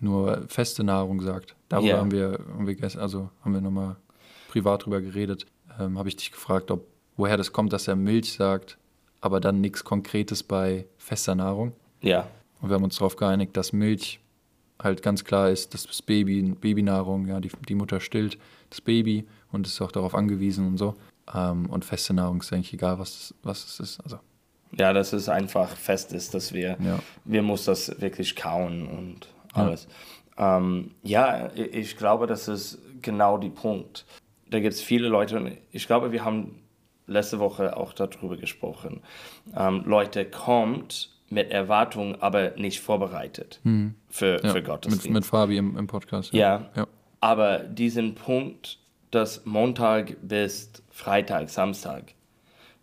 nur 0.00 0.44
feste 0.48 0.84
Nahrung 0.84 1.20
sagt. 1.20 1.54
Darüber 1.68 1.88
Ja. 1.88 1.98
haben 1.98 2.10
wir, 2.10 2.38
haben 2.52 2.66
wir 2.66 2.74
gestern, 2.74 3.02
also 3.02 3.30
haben 3.42 3.54
wir 3.54 3.60
nochmal 3.60 3.96
privat 4.48 4.84
drüber 4.84 5.00
geredet. 5.00 5.46
Ähm, 5.78 5.98
Habe 5.98 6.08
ich 6.08 6.16
dich 6.16 6.30
gefragt, 6.32 6.70
ob 6.70 6.86
woher 7.16 7.36
das 7.36 7.52
kommt, 7.52 7.72
dass 7.72 7.88
er 7.88 7.96
Milch 7.96 8.32
sagt, 8.32 8.76
aber 9.20 9.40
dann 9.40 9.60
nichts 9.60 9.84
Konkretes 9.84 10.42
bei 10.42 10.86
fester 10.98 11.34
Nahrung. 11.34 11.72
ja, 12.02 12.28
Und 12.60 12.68
wir 12.70 12.74
haben 12.74 12.84
uns 12.84 12.96
darauf 12.96 13.16
geeinigt, 13.16 13.56
dass 13.56 13.72
Milch 13.72 14.20
halt 14.82 15.02
ganz 15.02 15.24
klar 15.24 15.50
ist, 15.50 15.72
dass 15.74 15.86
das 15.86 16.02
Baby, 16.02 16.42
Babynahrung, 16.60 17.26
ja, 17.28 17.40
die, 17.40 17.50
die 17.68 17.74
Mutter 17.74 18.00
stillt 18.00 18.36
das 18.70 18.80
Baby 18.80 19.26
und 19.52 19.66
ist 19.66 19.80
auch 19.80 19.92
darauf 19.92 20.14
angewiesen 20.14 20.66
und 20.66 20.76
so. 20.76 20.94
Ähm, 21.32 21.66
und 21.70 21.84
feste 21.84 22.12
Nahrung 22.12 22.40
ist 22.40 22.52
eigentlich 22.52 22.72
egal, 22.74 22.98
was, 22.98 23.32
was 23.42 23.64
es 23.64 23.80
ist. 23.80 24.00
Also, 24.00 24.18
ja, 24.78 24.92
dass 24.92 25.12
es 25.12 25.28
einfach 25.28 25.68
fest 25.76 26.12
ist, 26.12 26.34
dass 26.34 26.52
wir, 26.52 26.76
Ja. 26.80 26.98
wir 27.24 27.42
muss 27.42 27.64
das 27.64 28.00
wirklich 28.00 28.36
kauen 28.36 28.86
und 28.86 29.28
alles. 29.52 29.86
Ja, 30.38 30.56
ähm, 30.58 30.90
ja 31.02 31.50
ich- 31.54 31.96
glaube, 31.96 32.26
das 32.26 32.48
ist 32.48 32.78
genau 33.02 33.38
die 33.38 33.50
Punkt. 33.50 34.04
Da 34.50 34.60
gibt 34.60 34.74
es 34.74 34.80
viele 34.82 35.08
Leute, 35.08 35.36
und 35.38 35.52
ich 35.72 35.86
glaube, 35.86 36.12
wir 36.12 36.24
haben 36.24 36.62
letzte 37.06 37.38
Woche 37.38 37.76
auch 37.76 37.92
darüber 37.92 38.36
gesprochen. 38.36 39.02
Ähm, 39.56 39.82
Leute 39.86 40.24
kommt 40.24 41.10
mit 41.30 41.50
Erwartungen, 41.50 42.20
aber 42.20 42.52
nicht 42.56 42.80
vorbereitet 42.80 43.60
für, 44.08 44.40
ja, 44.42 44.48
für 44.50 44.54
mit, 44.54 44.64
Gottesdienst. 44.66 45.10
mit 45.10 45.24
Fabi 45.24 45.56
im, 45.56 45.76
im 45.76 45.86
Podcast. 45.86 46.32
Ja. 46.32 46.70
ja. 46.76 46.86
Aber 47.20 47.58
diesen 47.58 48.14
Punkt, 48.14 48.78
dass 49.10 49.44
Montag 49.44 50.16
bis 50.22 50.70
Freitag, 50.90 51.48
Samstag, 51.50 52.14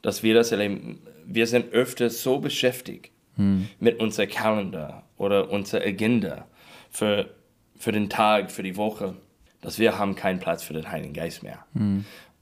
dass 0.02 0.24
wir 0.24 0.34
das 0.34 0.52
erleben. 0.52 1.00
Wir 1.26 1.48
sind 1.48 1.72
öfter 1.74 2.10
so 2.10 2.40
beschäftigt 2.40 3.12
Hm. 3.38 3.70
mit 3.80 4.00
unserem 4.02 4.30
Kalender 4.30 5.04
oder 5.18 5.50
unserer 5.52 5.86
Agenda 5.86 6.48
für, 6.90 7.30
für 7.78 7.94
den 7.94 8.10
Tag, 8.10 8.52
für 8.52 8.62
die 8.62 8.76
Woche, 8.76 9.16
dass 9.62 9.80
wir 9.80 9.98
haben 9.98 10.16
keinen 10.16 10.40
Platz 10.40 10.64
für 10.64 10.74
den 10.74 10.92
Heiligen 10.92 11.14
Geist 11.14 11.42
mehr. 11.42 11.66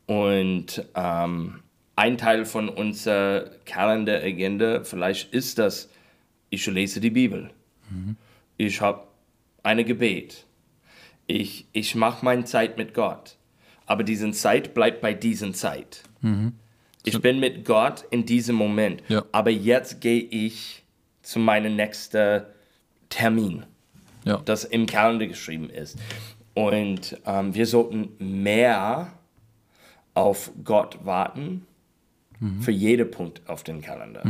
Und 0.08 0.84
ähm, 0.96 1.60
ein 1.96 2.18
Teil 2.18 2.46
von 2.46 2.70
unserer 2.70 3.52
Kalender-Agenda 3.66 4.84
vielleicht 4.84 5.32
ist 5.32 5.60
das, 5.60 5.90
ich 6.50 6.66
lese 6.66 7.00
die 7.00 7.12
Bibel. 7.12 7.52
Ich 8.58 8.82
habe 8.82 9.04
eine 9.62 9.86
Gebet. 9.86 10.46
Ich, 11.28 11.68
ich 11.72 11.94
mache 11.94 12.26
meine 12.26 12.46
Zeit 12.46 12.78
mit 12.78 12.96
Gott. 12.96 13.38
Aber 13.86 14.04
diese 14.04 14.32
Zeit 14.32 14.74
bleibt 14.74 15.02
bei 15.02 15.14
dieser 15.14 15.54
Zeit. 15.54 16.02
Ich 17.06 17.20
bin 17.22 17.40
mit 17.40 17.66
Gott 17.66 18.06
in 18.12 18.26
diesem 18.26 18.56
Moment. 18.56 19.02
Ja. 19.08 19.24
Aber 19.32 19.50
jetzt 19.50 20.02
gehe 20.02 20.22
ich 20.22 20.84
zu 21.22 21.40
meinem 21.40 21.76
nächsten 21.76 22.44
Termin, 23.10 23.66
Ja. 24.26 24.42
das 24.46 24.64
im 24.66 24.86
Kalender 24.86 25.28
geschrieben 25.28 25.70
ist. 25.70 25.98
Und 26.54 27.18
ähm, 27.26 27.56
wir 27.56 27.66
sollten 27.66 28.10
mehr 28.20 29.14
auf 30.14 30.52
Gott 30.64 31.00
warten 31.06 31.66
für 32.62 32.72
jeden 32.72 33.12
Punkt 33.12 33.42
auf 33.50 33.64
den 33.64 33.82
Kalender. 33.82 34.24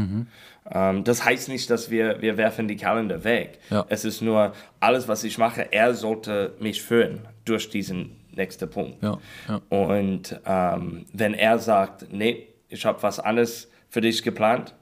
Ähm, 0.72 1.04
das 1.04 1.24
heißt 1.26 1.48
nicht, 1.48 1.70
dass 1.70 1.92
wir, 1.92 2.20
wir 2.24 2.38
werfen 2.38 2.68
die 2.68 2.76
Kalender 2.76 3.24
weg. 3.24 3.60
Ja. 3.70 3.86
Es 3.88 4.04
ist 4.04 4.22
nur, 4.22 4.54
alles, 4.80 5.08
was 5.08 5.24
ich 5.24 5.38
mache, 5.38 5.72
er 5.72 5.94
sollte 5.94 6.56
mich 6.60 6.82
führen 6.82 7.28
durch 7.46 7.70
diesen 7.70 8.16
nächsten 8.32 8.68
Punkt. 8.70 9.04
Ja, 9.04 9.20
ja. 9.48 9.62
Und 9.70 10.40
ähm, 10.46 11.06
wenn 11.14 11.36
er 11.36 11.60
sagt, 11.60 12.12
nee, 12.12 12.48
ich 12.70 12.86
habe 12.86 13.02
was 13.04 13.20
anderes 13.20 13.68
für 13.90 14.02
dich 14.02 14.24
geplant, 14.24 14.74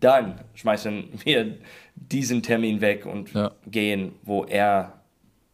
dann 0.00 0.40
schmeißen 0.54 1.08
wir 1.24 1.58
diesen 1.96 2.42
Termin 2.42 2.80
weg 2.80 3.06
und 3.06 3.32
Ja. 3.32 3.52
gehen, 3.66 4.12
wo 4.22 4.44
er 4.44 5.00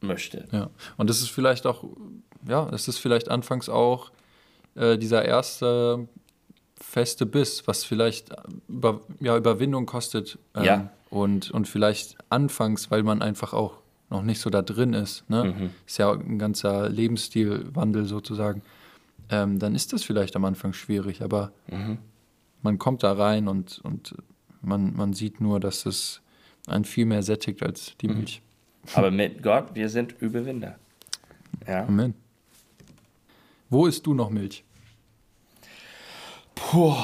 möchte. 0.01 0.47
Ja, 0.53 0.71
und 0.97 1.11
das 1.11 1.21
ist 1.21 1.31
vielleicht 1.31 1.67
auch, 1.67 1.85
ja, 2.47 2.69
es 2.71 2.89
ist 2.89 2.99
vielleicht 2.99 3.29
anfangs 3.31 3.69
auch 3.69 4.11
äh, 4.75 4.97
dieser 4.97 5.25
erste 5.25 6.07
feste 6.81 7.27
Biss, 7.27 7.67
was 7.67 7.85
vielleicht 7.85 8.31
über, 8.69 9.01
ja, 9.21 9.37
Überwindung 9.37 9.87
kostet. 9.87 10.39
ähm, 10.55 10.65
Ja. 10.65 10.91
Und, 11.11 11.51
und 11.51 11.67
vielleicht 11.67 12.17
anfangs, 12.29 12.91
weil 12.91 13.03
man 13.03 13.23
einfach 13.23 13.53
auch 13.55 13.79
noch 14.11 14.23
nicht 14.23 14.41
so 14.41 14.51
da 14.51 14.61
drin 14.63 14.93
ist, 14.95 15.29
ne? 15.31 15.71
Ist 15.87 15.99
ja 15.99 16.13
ein 16.13 16.39
ganzer 16.39 16.89
Lebensstilwandel 16.91 18.05
sozusagen. 18.05 18.63
Ähm, 19.31 19.59
dann 19.59 19.75
ist 19.75 19.93
das 19.93 20.05
vielleicht 20.05 20.37
am 20.37 20.45
Anfang 20.45 20.73
schwierig, 20.73 21.23
aber 21.23 21.53
man 22.63 22.79
kommt 22.79 23.03
da 23.03 23.13
rein 23.13 23.47
und, 23.49 23.79
und 23.85 24.15
man, 24.63 24.95
man 24.97 25.13
sieht 25.13 25.41
nur, 25.41 25.61
dass 25.61 25.87
es 25.87 26.21
einen 26.67 26.85
viel 26.85 27.07
mehr 27.07 27.23
sättigt 27.23 27.63
als 27.63 27.95
die 28.01 28.09
Milch. 28.09 28.43
Aber 28.95 29.11
mit 29.11 29.43
Gott, 29.43 29.75
wir 29.75 29.89
sind 29.89 30.15
Überwinder. 30.21 30.79
Ja. 31.67 31.85
Amen. 31.87 32.15
Wo 33.71 33.87
isst 33.87 34.07
du 34.07 34.15
noch 34.15 34.31
Milch? 34.31 34.65
Puh. 36.55 36.95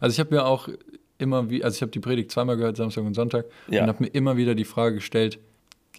Also 0.00 0.12
ich 0.14 0.20
habe 0.20 0.34
mir 0.34 0.44
auch 0.44 0.68
immer 1.18 1.48
wie, 1.50 1.64
also 1.64 1.76
ich 1.76 1.82
habe 1.82 1.92
die 1.92 2.00
Predigt 2.00 2.30
zweimal 2.30 2.56
gehört, 2.56 2.76
Samstag 2.76 3.04
und 3.04 3.14
Sonntag, 3.14 3.46
Ja. 3.68 3.82
und 3.82 3.88
habe 3.88 4.02
mir 4.04 4.10
immer 4.10 4.36
wieder 4.36 4.54
die 4.54 4.64
Frage 4.64 4.96
gestellt, 4.96 5.38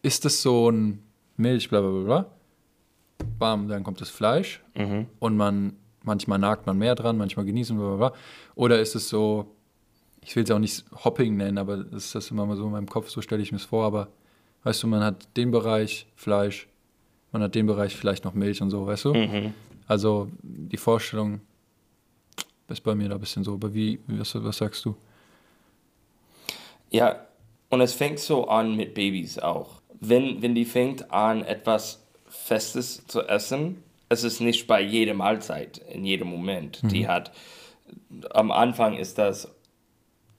ist 0.02 0.26
das 0.26 0.42
so 0.42 0.70
ein 0.70 1.02
Milch, 1.38 1.70
bla 1.70 1.82
bla 1.82 1.90
bla 1.90 2.04
bla? 2.04 2.32
Bam, 3.40 3.68
dann 3.68 3.84
kommt 3.84 4.02
das 4.02 4.10
Fleisch 4.10 4.62
Mhm. 4.76 5.08
und 5.20 5.36
man, 5.38 5.76
manchmal 6.04 6.40
nagt 6.40 6.66
man 6.68 6.78
mehr 6.78 6.96
dran, 6.96 7.18
manchmal 7.18 7.46
genießen, 7.46 7.78
bla 7.78 7.96
bla 7.96 8.10
bla. 8.10 8.18
Oder 8.56 8.80
ist 8.80 8.96
es 8.96 9.10
so, 9.10 9.48
ich 10.22 10.36
will 10.36 10.44
es 10.44 10.52
auch 10.52 10.60
nicht 10.60 10.86
Hopping 11.04 11.36
nennen, 11.38 11.58
aber 11.58 11.78
das 11.78 12.06
ist 12.06 12.16
das 12.16 12.32
immer 12.32 12.46
mal 12.46 12.56
so 12.58 12.66
in 12.66 12.72
meinem 12.72 12.90
Kopf, 12.90 13.10
so 13.10 13.22
stelle 13.22 13.42
ich 13.42 13.52
mir 13.52 13.58
es 13.58 13.66
vor, 13.66 13.86
aber 13.86 14.08
weißt 14.64 14.84
du, 14.84 14.88
man 14.88 15.04
hat 15.04 15.28
den 15.38 15.52
Bereich 15.52 16.08
Fleisch, 16.16 16.68
man 17.32 17.42
hat 17.44 17.56
den 17.56 17.68
Bereich 17.68 17.96
vielleicht 17.96 18.24
noch 18.26 18.34
Milch 18.34 18.62
und 18.62 18.70
so, 18.70 18.88
weißt 18.88 19.06
du? 19.06 19.14
Mhm. 19.14 19.54
Also 19.88 20.30
die 20.42 20.78
Vorstellung 20.78 21.42
ist 22.68 22.82
bei 22.82 22.96
mir 22.96 23.10
da 23.10 23.16
ein 23.16 23.22
bisschen 23.22 23.44
so. 23.44 23.54
Aber 23.54 23.74
wie, 23.74 24.00
was, 24.08 24.34
was 24.44 24.58
sagst 24.58 24.84
du? 24.86 24.96
Ja, 26.90 27.28
und 27.70 27.82
es 27.82 27.94
fängt 27.94 28.20
so 28.20 28.48
an 28.48 28.76
mit 28.76 28.94
Babys 28.94 29.38
auch. 29.40 29.82
Wenn, 30.00 30.42
wenn 30.42 30.56
die 30.56 30.66
fängt 30.66 31.12
an, 31.12 31.44
etwas 31.44 32.05
Festes 32.44 33.06
zu 33.08 33.22
essen, 33.24 33.82
es 34.10 34.24
ist 34.24 34.40
nicht 34.40 34.68
bei 34.68 34.82
jeder 34.82 35.14
Mahlzeit, 35.14 35.80
in 35.92 36.06
jedem 36.06 36.28
Moment. 36.28 36.80
Die 36.92 37.08
hat, 37.08 37.32
am 38.32 38.52
Anfang 38.52 38.96
ist 38.98 39.18
das 39.18 39.48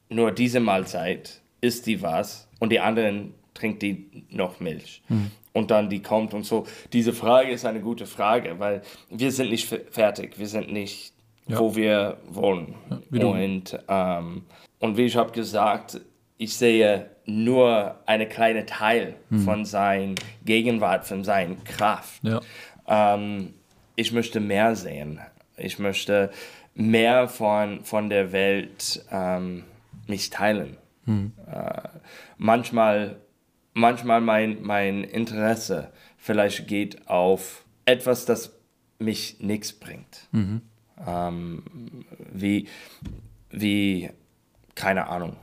nur 0.09 0.31
diese 0.31 0.61
Mahlzeit, 0.61 1.41
isst 1.61 1.87
die 1.87 2.01
was 2.03 2.49
und 2.61 2.71
die 2.71 2.81
anderen 2.81 3.35
trinkt 3.55 3.83
die 3.83 4.25
noch 4.31 4.61
Milch. 4.61 5.03
Und 5.53 5.71
dann 5.71 5.89
die 5.89 6.03
kommt 6.03 6.35
und 6.35 6.45
so. 6.45 6.67
Diese 6.93 7.13
Frage 7.13 7.51
ist 7.51 7.65
eine 7.65 7.81
gute 7.81 8.07
Frage, 8.07 8.59
weil 8.59 8.83
wir 9.11 9.33
sind 9.33 9.51
nicht 9.51 9.67
fe- 9.67 9.85
fertig, 9.91 10.39
wir 10.39 10.47
sind 10.47 10.71
nicht, 10.73 11.13
Ja. 11.49 11.59
wo 11.59 11.75
wir 11.75 12.19
wollen. 12.29 12.75
du. 13.11 13.29
und, 13.29 13.79
ähm, 13.89 14.45
und 14.81 14.97
wie 14.97 15.05
ich 15.07 15.17
habe 15.17 15.33
gesagt, 15.33 16.01
ich 16.39 16.55
sehe 16.57 17.11
nur 17.27 17.97
einen 18.07 18.29
kleinen 18.29 18.67
Teil 18.67 19.17
von 19.45 19.65
seiner 19.65 20.15
Gegenwart, 20.45 21.07
von 21.07 21.25
seiner 21.25 21.57
Kraft. 21.65 22.23
Ja. 22.23 22.41
Ähm, 22.87 23.55
ich 23.97 24.12
möchte 24.12 24.41
mehr 24.41 24.77
sehen. 24.77 25.21
Ich 25.57 25.79
möchte 25.79 26.31
mehr 26.75 27.29
von, 27.29 27.85
von 27.85 28.09
der 28.11 28.33
Welt 28.33 29.05
ähm, 29.11 29.65
mich 30.07 30.31
teilen. 30.31 30.77
Äh, 31.51 31.89
manchmal, 32.37 33.17
manchmal 33.75 34.21
mein, 34.21 34.62
mein 34.62 35.05
Interesse 35.05 35.93
vielleicht 36.17 36.67
geht 36.67 37.09
auf 37.09 37.65
etwas, 37.85 38.25
das 38.25 38.53
mich 38.99 39.41
nichts 39.41 39.73
bringt. 39.73 40.29
Ähm, 41.07 41.62
wie, 42.33 42.69
wie, 43.51 44.11
keine 44.75 45.07
Ahnung, 45.09 45.37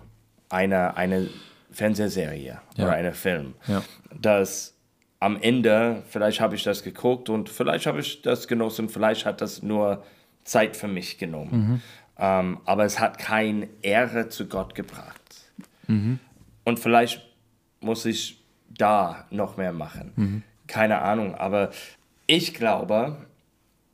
eine, 0.49 0.97
eine 0.97 1.29
Fernsehserie 1.73 2.59
Ja. 2.75 2.83
oder 2.85 2.93
eine 2.93 3.13
Film, 3.13 3.55
Ja. 3.67 3.83
das 4.19 4.77
am 5.19 5.41
Ende, 5.41 6.03
vielleicht 6.07 6.41
habe 6.41 6.55
ich 6.55 6.63
das 6.63 6.83
geguckt 6.83 7.29
und 7.29 7.49
vielleicht 7.49 7.85
habe 7.85 7.99
ich 8.01 8.21
das 8.21 8.47
genossen, 8.47 8.89
vielleicht 8.89 9.25
hat 9.25 9.41
das 9.41 9.61
nur 9.63 10.03
Zeit 10.43 10.75
für 10.75 10.87
mich 10.89 11.17
genommen. 11.17 11.81
Ähm, 12.17 12.59
aber 12.65 12.83
es 12.85 12.99
hat 12.99 13.17
keine 13.19 13.69
Ehre 13.81 14.27
zu 14.29 14.47
Gott 14.47 14.75
gebracht. 14.75 15.21
Und 15.87 16.79
vielleicht 16.79 17.21
muss 17.79 18.05
ich 18.05 18.43
da 18.69 19.25
noch 19.29 19.57
mehr 19.57 19.71
machen. 19.73 20.43
Keine 20.67 21.01
Ahnung, 21.01 21.35
aber 21.35 21.71
ich 22.27 22.53
glaube, 22.53 23.17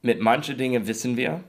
mit 0.01 0.19
manchen 0.21 0.57
Dingen 0.57 0.87
wissen 0.87 1.15
wir, 1.17 1.43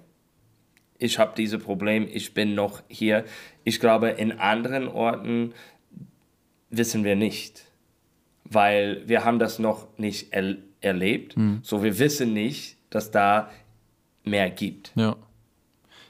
ich 0.98 1.18
habe 1.18 1.32
dieses 1.36 1.62
Problem, 1.62 2.06
ich 2.12 2.34
bin 2.34 2.54
noch 2.54 2.82
hier. 2.88 3.24
Ich 3.64 3.80
glaube, 3.80 4.08
in 4.10 4.38
anderen 4.38 4.86
Orten 4.88 5.54
wissen 6.70 7.04
wir 7.04 7.16
nicht, 7.16 7.64
weil 8.44 9.02
wir 9.08 9.24
haben 9.24 9.38
das 9.38 9.58
noch 9.58 9.86
nicht 9.98 10.32
er 10.32 10.56
erlebt. 10.80 11.34
So, 11.62 11.82
wir 11.82 11.98
wissen 11.98 12.32
nicht, 12.32 12.76
dass 12.88 13.10
da 13.10 13.50
mehr 14.24 14.48
gibt. 14.50 14.92
Ja. 14.94 15.16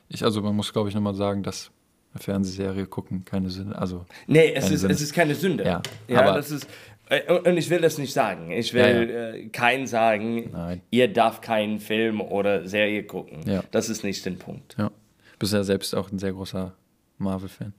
Ich, 0.09 0.23
also 0.25 0.41
man 0.43 0.55
muss, 0.55 0.73
glaube 0.73 0.89
ich, 0.89 0.95
nochmal 0.95 1.15
sagen, 1.15 1.43
dass 1.43 1.71
eine 2.13 2.23
Fernsehserie 2.23 2.87
gucken 2.87 3.25
keine 3.25 3.51
Sinn. 3.51 3.73
Also 3.73 4.05
Nee, 4.27 4.53
es 4.55 4.71
ist, 4.71 4.81
Sünde. 4.81 4.95
es 4.95 5.01
ist 5.01 5.13
keine 5.13 5.35
Sünde. 5.35 5.65
Ja, 5.65 5.83
ja 6.09 6.21
aber- 6.23 6.35
das 6.35 6.51
ist. 6.51 6.69
äh, 7.09 7.33
Und 7.33 7.57
ich 7.57 7.69
will 7.71 7.81
das 7.81 7.99
nicht 7.99 8.13
sagen. 8.13 8.51
Ich 8.53 8.73
will 8.75 9.11
Ja, 9.11 9.31
Äh, 9.35 9.49
keinen 9.49 9.87
sagen, 9.87 10.51
Nein. 10.53 10.83
ihr 10.91 11.13
darf 11.13 11.41
keinen 11.41 11.79
Film 11.81 12.21
oder 12.21 12.67
Serie 12.69 13.03
gucken. 13.05 13.41
Ja. 13.47 13.63
Das 13.73 13.89
ist 13.89 14.03
nicht 14.05 14.25
der 14.25 14.33
Punkt. 14.33 14.77
ja. 14.79 14.89
Du 14.89 15.39
bist 15.39 15.53
ja 15.53 15.65
selbst 15.65 15.95
auch 15.95 16.11
ein 16.13 16.19
sehr 16.19 16.33
großer 16.33 16.75
Marvel-Fan. 17.19 17.73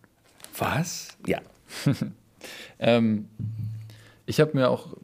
Was? 0.58 1.18
Ja. 1.28 1.40
Ähm, 2.80 3.28
ich 4.26 4.40
habe 4.40 4.52
mir 4.56 4.70
auch 4.70 4.96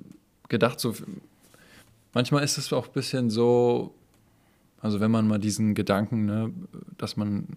gedacht, 0.50 0.80
so 0.80 0.93
manchmal 2.13 2.43
ist 2.43 2.58
es 2.58 2.71
auch 2.73 2.88
ein 2.88 2.93
bisschen 2.93 3.30
so, 3.30 3.93
also 4.82 5.00
wenn 5.00 5.12
man 5.12 5.28
mal 5.28 5.39
diesen 5.39 5.76
Gedanken, 5.76 6.26
ne, 6.26 6.52
dass 6.97 7.17
man 7.17 7.47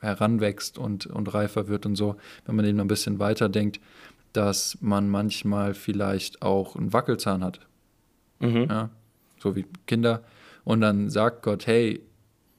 heranwächst 0.00 0.78
und, 0.78 1.06
und 1.06 1.32
reifer 1.32 1.68
wird 1.68 1.86
und 1.86 1.96
so, 1.96 2.16
wenn 2.44 2.56
man 2.56 2.64
den 2.64 2.76
mal 2.76 2.84
ein 2.84 2.88
bisschen 2.88 3.18
weiterdenkt, 3.18 3.80
dass 4.32 4.78
man 4.80 5.08
manchmal 5.08 5.74
vielleicht 5.74 6.42
auch 6.42 6.74
einen 6.76 6.92
Wackelzahn 6.92 7.44
hat. 7.44 7.60
Mhm. 8.40 8.66
Ja, 8.68 8.90
so 9.38 9.54
wie 9.54 9.66
Kinder. 9.86 10.22
Und 10.64 10.80
dann 10.80 11.10
sagt 11.10 11.42
Gott, 11.42 11.66
hey, 11.66 12.00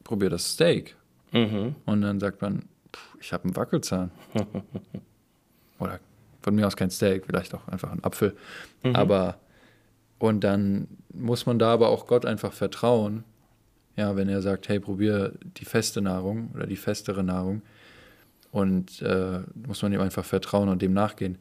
probier 0.04 0.30
das 0.30 0.54
Steak. 0.54 0.96
Mhm. 1.32 1.76
Und 1.86 2.02
dann 2.02 2.20
sagt 2.20 2.42
man, 2.42 2.64
"Puh, 2.92 3.18
ich 3.20 3.34
habe 3.34 3.46
einen 3.46 3.56
Wackelzahn. 3.56 4.12
Oder 5.80 6.00
von 6.44 6.54
mir 6.54 6.68
aus 6.68 6.76
kein 6.76 6.92
Steak, 6.92 7.26
vielleicht 7.26 7.54
auch 7.56 7.68
einfach 7.68 7.92
ein 7.92 8.04
Apfel. 8.04 8.36
Aber, 8.94 9.38
und 10.20 10.44
dann 10.44 10.88
muss 11.14 11.46
man 11.46 11.58
da 11.58 11.74
aber 11.74 11.90
auch 11.90 12.06
Gott 12.06 12.26
einfach 12.26 12.54
vertrauen, 12.54 13.24
Ja, 13.96 14.16
wenn 14.16 14.28
er 14.28 14.42
sagt, 14.42 14.70
hey, 14.70 14.80
probier 14.80 15.34
die 15.58 15.66
feste 15.66 16.02
Nahrung 16.02 16.52
oder 16.54 16.68
die 16.68 16.76
festere 16.76 17.24
Nahrung 17.24 17.62
und 18.52 19.02
äh, 19.02 19.40
muss 19.68 19.82
man 19.82 19.94
ihm 19.94 20.02
einfach 20.02 20.26
vertrauen 20.26 20.70
und 20.70 20.82
dem 20.82 20.94
nachgehen. 20.94 21.38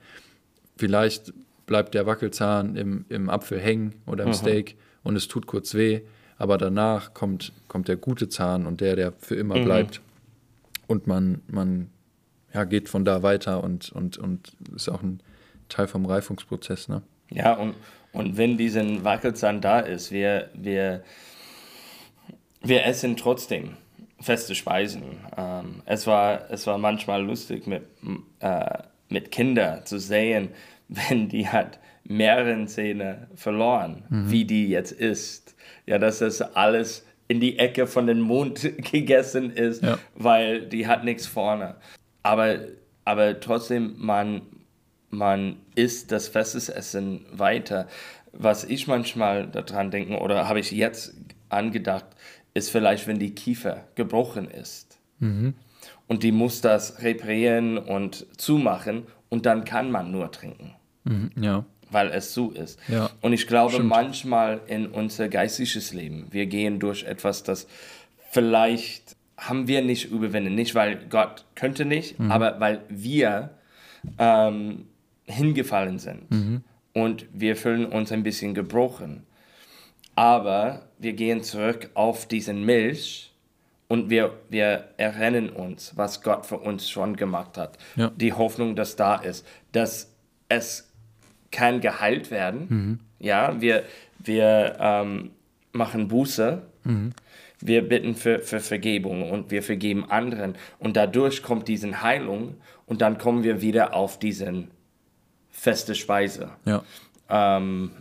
Vielleicht 0.76 1.32
bleibt 1.66 1.94
der 1.94 2.06
Wackelzahn 2.06 2.76
im, 2.76 3.04
im 3.08 3.30
Apfel 3.30 3.58
hängen 3.58 3.94
oder 4.06 4.24
im 4.24 4.30
mhm. 4.30 4.34
Steak 4.34 4.76
und 5.02 5.16
es 5.16 5.28
tut 5.28 5.46
kurz 5.46 5.74
weh, 5.74 6.02
aber 6.38 6.58
danach 6.58 7.14
kommt, 7.14 7.52
kommt 7.68 7.88
der 7.88 7.96
gute 7.96 8.28
Zahn 8.28 8.66
und 8.66 8.80
der, 8.80 8.96
der 8.96 9.12
für 9.18 9.36
immer 9.36 9.58
mhm. 9.58 9.64
bleibt. 9.64 10.00
Und 10.86 11.06
man, 11.06 11.40
man 11.46 11.88
ja, 12.54 12.64
geht 12.64 12.88
von 12.88 13.04
da 13.04 13.22
weiter 13.22 13.62
und, 13.62 13.90
und, 13.92 14.18
und 14.18 14.52
ist 14.74 14.88
auch 14.88 15.02
ein 15.02 15.20
Teil 15.68 15.86
vom 15.86 16.06
Reifungsprozess. 16.06 16.88
Ne? 16.88 17.02
Ja, 17.30 17.54
und, 17.54 17.74
und 18.12 18.36
wenn 18.36 18.56
dieser 18.56 18.82
Wackelzahn 19.04 19.60
da 19.60 19.80
ist, 19.80 20.12
wir, 20.12 20.50
wir, 20.54 21.02
wir 22.62 22.84
essen 22.86 23.16
trotzdem 23.16 23.76
feste 24.20 24.54
Speisen. 24.54 25.02
Ähm, 25.36 25.82
es, 25.84 26.06
war, 26.06 26.50
es 26.50 26.66
war 26.66 26.78
manchmal 26.78 27.22
lustig 27.24 27.66
mit, 27.66 27.82
äh, 28.40 28.78
mit 29.08 29.30
Kindern 29.30 29.84
zu 29.84 29.98
sehen, 29.98 30.50
wenn 30.88 31.28
die 31.28 31.48
hat 31.48 31.78
mehrere 32.04 32.64
Zähne 32.66 33.28
verloren, 33.34 34.04
mhm. 34.08 34.30
wie 34.30 34.44
die 34.44 34.68
jetzt 34.68 34.92
ist. 34.92 35.54
Ja, 35.86 35.98
dass 35.98 36.18
das 36.18 36.42
alles 36.42 37.06
in 37.28 37.40
die 37.40 37.58
Ecke 37.58 37.86
von 37.86 38.06
dem 38.06 38.20
Mund 38.20 38.60
gegessen 38.92 39.50
ist, 39.50 39.82
ja. 39.82 39.98
weil 40.14 40.66
die 40.66 40.86
hat 40.86 41.04
nichts 41.04 41.26
vorne. 41.26 41.76
Aber, 42.22 42.60
aber 43.04 43.40
trotzdem, 43.40 43.94
man, 43.98 44.42
man 45.10 45.56
isst 45.74 46.12
das 46.12 46.28
festes 46.28 46.68
Essen 46.68 47.26
weiter. 47.32 47.88
Was 48.32 48.64
ich 48.64 48.86
manchmal 48.86 49.46
daran 49.46 49.90
denke, 49.90 50.18
oder 50.18 50.48
habe 50.48 50.60
ich 50.60 50.70
jetzt 50.70 51.14
angedacht, 51.48 52.06
ist 52.54 52.70
vielleicht, 52.70 53.06
wenn 53.06 53.18
die 53.18 53.34
Kiefer 53.34 53.84
gebrochen 53.94 54.50
ist. 54.50 54.98
Mhm. 55.18 55.54
Und 56.06 56.22
die 56.22 56.32
muss 56.32 56.60
das 56.60 57.02
reparieren 57.02 57.78
und 57.78 58.26
zumachen 58.36 59.06
und 59.28 59.46
dann 59.46 59.64
kann 59.64 59.90
man 59.90 60.10
nur 60.10 60.30
trinken. 60.30 60.74
Mhm, 61.04 61.30
ja. 61.36 61.64
Weil 61.90 62.08
es 62.08 62.32
so 62.32 62.50
ist. 62.50 62.78
Ja. 62.88 63.10
Und 63.20 63.32
ich 63.32 63.46
glaube, 63.46 63.74
Stimmt. 63.74 63.88
manchmal 63.88 64.60
in 64.66 64.86
unser 64.86 65.28
geistiges 65.28 65.92
Leben, 65.92 66.26
wir 66.30 66.46
gehen 66.46 66.80
durch 66.80 67.04
etwas, 67.04 67.42
das 67.42 67.66
vielleicht 68.30 69.16
haben 69.48 69.66
wir 69.66 69.82
nicht 69.82 70.10
überwinden. 70.10 70.54
Nicht, 70.54 70.74
weil 70.74 70.96
Gott 71.08 71.44
könnte 71.54 71.84
nicht, 71.84 72.18
mhm. 72.18 72.30
aber 72.30 72.60
weil 72.60 72.82
wir 72.88 73.50
ähm, 74.18 74.86
hingefallen 75.24 75.98
sind. 75.98 76.30
Mhm. 76.30 76.62
Und 76.92 77.26
wir 77.32 77.56
fühlen 77.56 77.86
uns 77.86 78.12
ein 78.12 78.22
bisschen 78.22 78.54
gebrochen. 78.54 79.24
Aber 80.14 80.86
wir 80.98 81.14
gehen 81.14 81.42
zurück 81.42 81.90
auf 81.94 82.26
diesen 82.26 82.64
Milch 82.64 83.32
und 83.88 84.10
wir, 84.10 84.38
wir 84.50 84.88
erinnern 84.98 85.48
uns, 85.48 85.96
was 85.96 86.22
Gott 86.22 86.46
für 86.46 86.58
uns 86.58 86.88
schon 86.88 87.16
gemacht 87.16 87.56
hat. 87.56 87.78
Ja. 87.96 88.10
Die 88.16 88.32
Hoffnung, 88.32 88.76
dass 88.76 88.96
da 88.96 89.16
ist, 89.16 89.46
dass 89.72 90.12
es 90.48 90.90
kann 91.50 91.80
geheilt 91.80 92.30
werden. 92.30 92.66
Mhm. 92.68 93.00
Ja, 93.18 93.60
wir, 93.60 93.84
wir 94.18 94.76
ähm, 94.78 95.30
machen 95.72 96.08
Buße. 96.08 96.62
Wir 97.64 97.88
bitten 97.88 98.14
für, 98.14 98.40
für 98.40 98.60
Vergebung 98.60 99.30
und 99.30 99.50
wir 99.50 99.62
vergeben 99.62 100.10
anderen. 100.10 100.54
Und 100.78 100.96
dadurch 100.96 101.42
kommt 101.42 101.68
diese 101.68 102.02
Heilung 102.02 102.56
und 102.86 103.00
dann 103.00 103.18
kommen 103.18 103.44
wir 103.44 103.62
wieder 103.62 103.94
auf 103.94 104.18
diesen 104.18 104.70
feste 105.50 105.94
Speise. 105.94 106.50
Ja. 106.64 106.82
Ähm, 107.28 107.92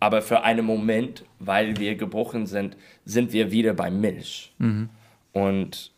aber 0.00 0.20
für 0.20 0.42
einen 0.42 0.66
Moment, 0.66 1.24
weil 1.38 1.78
wir 1.78 1.94
gebrochen 1.94 2.46
sind, 2.46 2.76
sind 3.04 3.32
wir 3.32 3.50
wieder 3.50 3.72
bei 3.72 3.90
Milch. 3.90 4.54
Mhm. 4.58 4.90
Und 5.32 5.92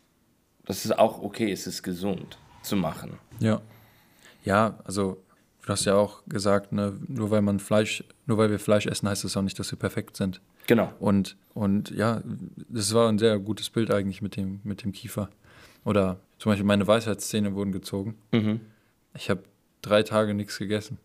das 0.65 0.85
ist 0.85 0.97
auch 0.97 1.21
okay, 1.21 1.51
es 1.51 1.67
ist 1.67 1.83
gesund 1.83 2.37
zu 2.61 2.75
machen. 2.75 3.17
Ja. 3.39 3.61
Ja, 4.43 4.79
also 4.85 5.21
du 5.65 5.69
hast 5.69 5.83
ja 5.85 5.95
auch 5.95 6.23
gesagt, 6.27 6.71
ne, 6.71 6.97
nur 7.07 7.31
weil 7.31 7.41
man 7.41 7.59
Fleisch, 7.59 8.03
nur 8.25 8.37
weil 8.37 8.49
wir 8.49 8.59
Fleisch 8.59 8.85
essen, 8.85 9.09
heißt 9.09 9.25
das 9.25 9.35
auch 9.35 9.41
nicht, 9.41 9.59
dass 9.59 9.71
wir 9.71 9.79
perfekt 9.79 10.15
sind. 10.15 10.39
Genau. 10.67 10.93
Und, 10.99 11.37
und 11.53 11.89
ja, 11.91 12.21
das 12.69 12.93
war 12.93 13.09
ein 13.09 13.17
sehr 13.17 13.39
gutes 13.39 13.69
Bild 13.69 13.89
eigentlich 13.89 14.21
mit 14.21 14.35
dem, 14.35 14.59
mit 14.63 14.83
dem 14.83 14.91
Kiefer. 14.91 15.29
Oder 15.83 16.19
zum 16.37 16.51
Beispiel 16.51 16.65
meine 16.65 16.85
Weisheitszähne 16.85 17.55
wurden 17.55 17.71
gezogen. 17.71 18.15
Mhm. 18.31 18.59
Ich 19.15 19.29
habe 19.29 19.43
drei 19.81 20.03
Tage 20.03 20.33
nichts 20.33 20.57
gegessen. 20.57 20.99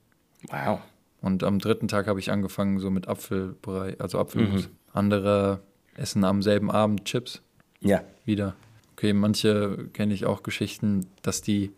Wow. 0.48 0.80
Und 1.20 1.44
am 1.44 1.60
dritten 1.60 1.86
Tag 1.86 2.08
habe 2.08 2.18
ich 2.18 2.32
angefangen 2.32 2.80
so 2.80 2.90
mit 2.90 3.06
Apfelbrei, 3.06 3.96
also 3.98 4.18
Apfelmus. 4.18 4.68
Mhm. 4.68 4.72
Andere 4.92 5.60
essen 5.94 6.24
am 6.24 6.42
selben 6.42 6.70
Abend 6.70 7.04
Chips. 7.04 7.40
Ja. 7.80 8.02
Wieder. 8.24 8.54
Okay, 8.96 9.12
manche 9.12 9.88
kenne 9.92 10.14
ich 10.14 10.26
auch 10.26 10.42
Geschichten, 10.42 11.06
dass 11.22 11.42
die 11.42 11.72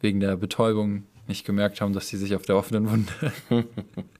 wegen 0.00 0.20
der 0.20 0.36
Betäubung 0.36 1.04
nicht 1.28 1.46
gemerkt 1.46 1.80
haben, 1.80 1.92
dass 1.92 2.08
sie 2.08 2.16
sich 2.16 2.34
auf 2.34 2.42
der 2.42 2.56
offenen 2.56 2.90
Wunde 2.90 3.32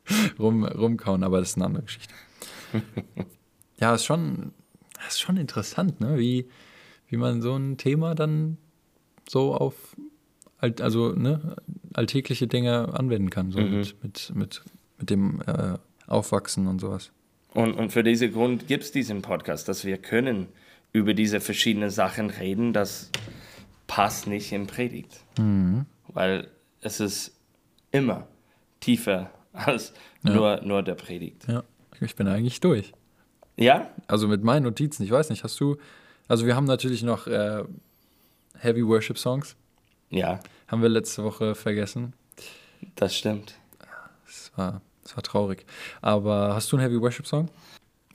rum, 0.38 0.64
rumkauen, 0.64 1.24
aber 1.24 1.40
das 1.40 1.50
ist 1.50 1.56
eine 1.56 1.66
andere 1.66 1.84
Geschichte. 1.84 2.14
Ja, 3.78 3.94
ist 3.94 4.04
schon, 4.04 4.52
ist 5.06 5.20
schon 5.20 5.36
interessant, 5.36 6.00
ne? 6.00 6.18
wie, 6.18 6.48
wie 7.08 7.16
man 7.16 7.42
so 7.42 7.56
ein 7.56 7.76
Thema 7.76 8.14
dann 8.14 8.58
so 9.28 9.54
auf 9.54 9.96
also 10.80 11.12
ne, 11.12 11.56
alltägliche 11.92 12.46
Dinge 12.46 12.94
anwenden 12.94 13.30
kann, 13.30 13.50
so 13.50 13.58
mhm. 13.58 13.78
mit, 13.78 14.02
mit, 14.02 14.32
mit, 14.34 14.62
mit 14.98 15.10
dem 15.10 15.42
äh, 15.46 15.76
Aufwachsen 16.06 16.68
und 16.68 16.80
sowas. 16.80 17.10
Und, 17.52 17.74
und 17.74 17.90
für 17.90 18.02
diesen 18.02 18.32
Grund 18.32 18.68
gibt 18.68 18.84
es 18.84 18.92
diesen 18.92 19.22
Podcast, 19.22 19.68
dass 19.68 19.84
wir 19.84 19.98
können 19.98 20.48
über 20.92 21.14
diese 21.14 21.40
verschiedenen 21.40 21.90
Sachen 21.90 22.30
reden, 22.30 22.72
das 22.72 23.10
passt 23.86 24.26
nicht 24.26 24.52
in 24.52 24.66
Predigt. 24.66 25.24
Mhm. 25.38 25.86
Weil 26.08 26.48
es 26.80 27.00
ist 27.00 27.36
immer 27.90 28.28
tiefer 28.80 29.30
als 29.52 29.92
ja. 30.22 30.32
nur, 30.32 30.60
nur 30.62 30.82
der 30.82 30.94
Predigt. 30.94 31.46
Ja, 31.48 31.64
ich 32.04 32.16
bin 32.16 32.28
eigentlich 32.28 32.60
durch. 32.60 32.92
Ja? 33.56 33.90
Also 34.06 34.28
mit 34.28 34.42
meinen 34.44 34.64
Notizen, 34.64 35.02
ich 35.02 35.10
weiß 35.10 35.30
nicht, 35.30 35.44
hast 35.44 35.58
du, 35.60 35.76
also 36.28 36.46
wir 36.46 36.56
haben 36.56 36.64
natürlich 36.64 37.02
noch 37.02 37.26
äh, 37.26 37.64
Heavy 38.58 38.86
Worship 38.86 39.18
Songs. 39.18 39.56
Ja. 40.10 40.40
Haben 40.68 40.82
wir 40.82 40.88
letzte 40.88 41.24
Woche 41.24 41.54
vergessen. 41.54 42.14
Das 42.94 43.16
stimmt. 43.16 43.54
Das 44.26 44.52
war, 44.56 44.82
das 45.02 45.16
war 45.16 45.22
traurig. 45.22 45.66
Aber 46.00 46.54
hast 46.54 46.70
du 46.72 46.76
einen 46.76 46.86
Heavy 46.86 47.00
Worship 47.00 47.26
Song? 47.26 47.48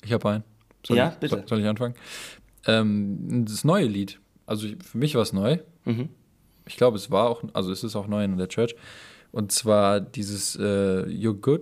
Ich 0.04 0.13
habe 0.13 0.30
einen. 0.30 0.43
Soll 0.86 0.97
ja, 0.97 1.10
ich, 1.10 1.15
bitte. 1.15 1.43
Soll, 1.47 1.60
ich 1.60 1.67
anfangen? 1.67 1.95
Ähm, 2.65 3.45
das 3.45 3.63
neue 3.63 3.86
Lied. 3.86 4.19
Also 4.45 4.67
für 4.67 4.97
mich 4.97 5.15
war 5.15 5.21
es 5.21 5.34
neu. 5.34 5.60
Mhm. 5.86 6.10
Ich 6.65 6.78
glaube, 6.78 6.97
es 6.97 7.12
war 7.12 7.30
auch, 7.30 7.43
also 7.54 7.71
es 7.71 7.84
ist 7.84 7.95
auch 7.95 8.08
neu 8.08 8.23
in 8.23 8.38
der 8.38 8.47
Church. 8.47 8.76
Und 9.32 9.52
zwar 9.52 10.00
dieses 10.00 10.56
äh, 10.56 11.04
You're 11.06 11.39
Good, 11.39 11.62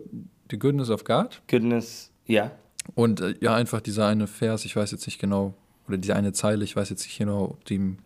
The 0.49 0.59
Goodness 0.59 0.89
of 0.89 1.03
God. 1.03 1.41
Goodness, 1.47 2.11
ja. 2.25 2.51
Und 2.93 3.21
äh, 3.21 3.35
ja, 3.41 3.55
einfach 3.55 3.81
dieser 3.81 4.07
eine 4.07 4.27
Vers, 4.27 4.65
ich 4.65 4.75
weiß 4.75 4.91
jetzt 4.91 5.05
nicht 5.07 5.19
genau, 5.19 5.53
oder 5.87 5.97
diese 5.97 6.15
eine 6.15 6.33
Zeile, 6.33 6.63
ich 6.63 6.75
weiß 6.75 6.89
jetzt 6.89 7.03
nicht 7.03 7.17
genau, 7.17 7.45
ob 7.45 7.65
die 7.65 7.75
im 7.75 7.97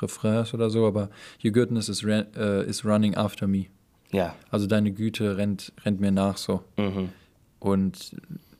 Refrain 0.00 0.42
ist 0.42 0.54
oder 0.54 0.68
so, 0.70 0.86
aber 0.86 1.08
Your 1.42 1.52
goodness 1.52 1.88
is, 1.88 2.02
uh, 2.04 2.62
is 2.66 2.84
running 2.84 3.16
after 3.16 3.46
me. 3.46 3.66
Ja. 4.10 4.34
Also 4.50 4.66
deine 4.66 4.92
Güte 4.92 5.36
rennt, 5.36 5.72
rennt 5.84 6.00
mir 6.00 6.12
nach 6.12 6.36
so. 6.36 6.62
Mhm. 6.76 7.10
Und 7.58 8.16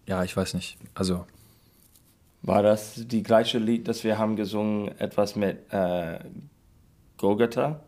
ja, 0.06 0.24
ich 0.24 0.36
weiß 0.36 0.54
nicht. 0.54 0.78
Also. 0.94 1.26
War 2.42 2.62
das 2.62 2.94
die 3.06 3.22
gleiche 3.22 3.58
Lied, 3.58 3.88
das 3.88 4.04
wir 4.04 4.18
haben 4.18 4.36
gesungen, 4.36 4.88
etwas 4.98 5.36
mit 5.36 5.72
äh, 5.72 6.20
Golgatha? 7.18 7.80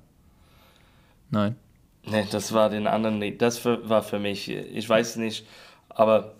Nein. 1.30 1.56
Nee, 2.04 2.26
das 2.30 2.52
war 2.52 2.70
den 2.70 2.86
anderen 2.86 3.20
Lied. 3.20 3.42
Das 3.42 3.58
für, 3.58 3.88
war 3.88 4.02
für 4.02 4.18
mich, 4.18 4.48
ich 4.48 4.88
weiß 4.88 5.16
nicht, 5.16 5.46
aber 5.88 6.34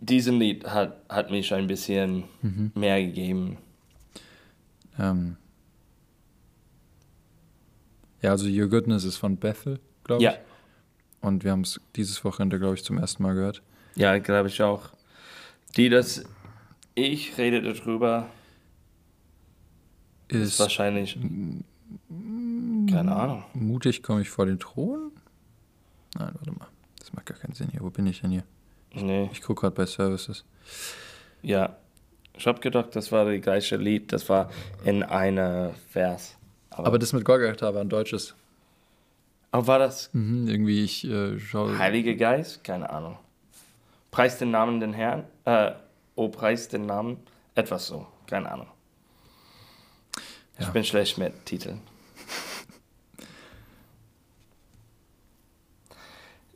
diesen 0.00 0.38
Lied 0.38 0.66
hat, 0.66 1.02
hat 1.08 1.30
mich 1.30 1.52
ein 1.52 1.66
bisschen 1.66 2.24
mhm. 2.42 2.72
mehr 2.74 3.02
gegeben. 3.04 3.58
Ähm, 4.98 5.36
ja, 8.22 8.30
also 8.30 8.46
Your 8.48 8.68
Goodness 8.68 9.04
ist 9.04 9.16
von 9.16 9.36
Bethel, 9.36 9.78
glaube 10.04 10.22
ich. 10.22 10.30
Ja. 10.30 10.34
Und 11.20 11.44
wir 11.44 11.52
haben 11.52 11.62
es 11.62 11.80
dieses 11.96 12.24
Wochenende, 12.24 12.58
glaube 12.58 12.74
ich, 12.74 12.84
zum 12.84 12.98
ersten 12.98 13.22
Mal 13.22 13.34
gehört. 13.34 13.62
Ja, 13.94 14.18
glaube 14.18 14.48
ich 14.48 14.62
auch. 14.62 14.90
Die, 15.76 15.88
das 15.88 16.24
ich 16.94 17.36
rede 17.36 17.60
darüber, 17.60 18.30
ist, 20.28 20.40
ist 20.40 20.60
wahrscheinlich. 20.60 21.18
Keine 22.90 23.14
Ahnung. 23.14 23.44
Mutig 23.54 24.02
komme 24.02 24.22
ich 24.22 24.30
vor 24.30 24.46
den 24.46 24.58
Thron? 24.58 25.12
Nein, 26.18 26.30
warte 26.34 26.52
mal. 26.52 26.68
Das 26.98 27.12
macht 27.12 27.26
gar 27.26 27.38
keinen 27.38 27.54
Sinn 27.54 27.68
hier. 27.70 27.80
Wo 27.82 27.90
bin 27.90 28.06
ich 28.06 28.20
denn 28.20 28.30
hier? 28.30 28.44
Nee. 28.96 29.30
Ich 29.32 29.42
gucke 29.42 29.62
gerade 29.62 29.74
bei 29.74 29.86
Services. 29.86 30.44
Ja. 31.42 31.76
Ich 32.38 32.46
habe 32.46 32.60
gedacht, 32.60 32.94
das 32.94 33.12
war 33.12 33.24
das 33.24 33.40
gleiche 33.40 33.76
Lied. 33.76 34.12
Das 34.12 34.28
war 34.28 34.50
in 34.84 35.02
einer 35.02 35.72
Vers. 35.90 36.36
Aber, 36.70 36.88
aber 36.88 36.98
das 36.98 37.12
mit 37.12 37.24
Golgatha 37.24 37.74
war 37.74 37.80
ein 37.80 37.88
deutsches. 37.88 38.34
Aber 39.52 39.66
war 39.66 39.78
das? 39.78 40.10
Mhm, 40.12 40.48
irgendwie, 40.48 40.84
ich 40.84 41.04
äh, 41.04 41.38
schaue. 41.38 41.78
Heilige 41.78 42.16
Geist? 42.16 42.62
Keine 42.62 42.90
Ahnung. 42.90 43.16
Preis 44.10 44.38
den 44.38 44.50
Namen 44.50 44.80
den 44.80 44.92
Herrn. 44.92 45.24
Äh, 45.44 45.72
oh, 46.14 46.28
preis 46.28 46.68
den 46.68 46.86
Namen. 46.86 47.18
Etwas 47.54 47.86
so, 47.86 48.06
keine 48.26 48.50
Ahnung. 48.50 48.66
Ja. 50.58 50.66
Ich 50.66 50.68
bin 50.68 50.84
schlecht 50.84 51.16
mit 51.18 51.46
Titeln. 51.46 51.80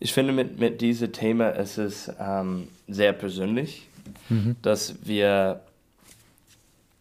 Ich 0.01 0.13
finde, 0.13 0.33
mit, 0.33 0.59
mit 0.59 0.81
diesem 0.81 1.13
Thema 1.13 1.51
ist 1.51 1.77
es 1.79 2.11
ähm, 2.19 2.69
sehr 2.89 3.13
persönlich, 3.13 3.87
dass 4.63 5.07
wir 5.07 5.61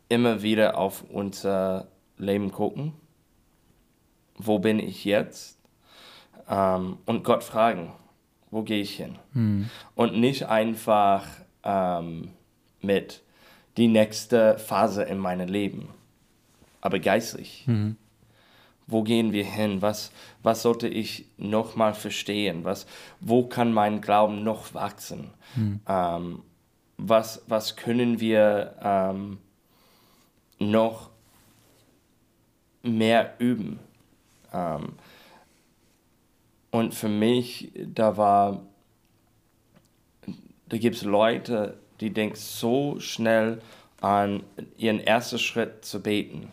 immer 0.09 0.41
wieder 0.41 0.77
auf 0.77 1.03
unser 1.09 1.87
Leben 2.17 2.51
gucken. 2.51 2.93
Wo 4.37 4.59
bin 4.59 4.79
ich 4.79 5.05
jetzt? 5.05 5.57
Ähm, 6.49 6.97
und 7.05 7.23
Gott 7.23 7.43
fragen, 7.43 7.93
wo 8.51 8.63
gehe 8.63 8.81
ich 8.81 8.95
hin? 8.97 9.15
Und 9.95 10.17
nicht 10.19 10.47
einfach 10.47 11.25
ähm, 11.63 12.29
mit 12.81 13.21
die 13.77 13.87
nächste 13.87 14.57
Phase 14.57 15.03
in 15.03 15.19
meinem 15.19 15.47
Leben, 15.47 15.89
aber 16.81 16.99
geistlich. 16.99 17.63
Wo 18.91 19.03
gehen 19.03 19.33
wir 19.33 19.45
hin? 19.45 19.81
Was, 19.81 20.11
was 20.41 20.63
sollte 20.63 20.87
ich 20.87 21.25
noch 21.37 21.75
mal 21.75 21.93
verstehen? 21.93 22.63
Was, 22.63 22.87
wo 23.19 23.45
kann 23.45 23.71
mein 23.71 24.01
Glauben 24.01 24.43
noch 24.43 24.73
wachsen? 24.73 25.29
Ähm, 25.87 26.41
was, 26.97 27.43
was 27.47 27.75
können 27.75 28.19
wir 28.19 28.75
ähm, 28.81 29.37
noch 30.59 31.09
mehr 32.83 33.35
üben? 33.39 33.79
Ähm, 34.53 34.93
und 36.71 36.93
für 36.93 37.09
mich, 37.09 37.71
da 37.75 38.17
war, 38.17 38.61
da 40.67 40.77
gibt 40.77 40.97
es 40.97 41.03
Leute, 41.03 41.79
die 41.99 42.11
denken 42.11 42.35
so 42.35 42.99
schnell 42.99 43.61
an 44.01 44.43
ihren 44.77 44.99
ersten 44.99 45.39
Schritt 45.39 45.83
zu 45.83 46.01
beten. 46.01 46.51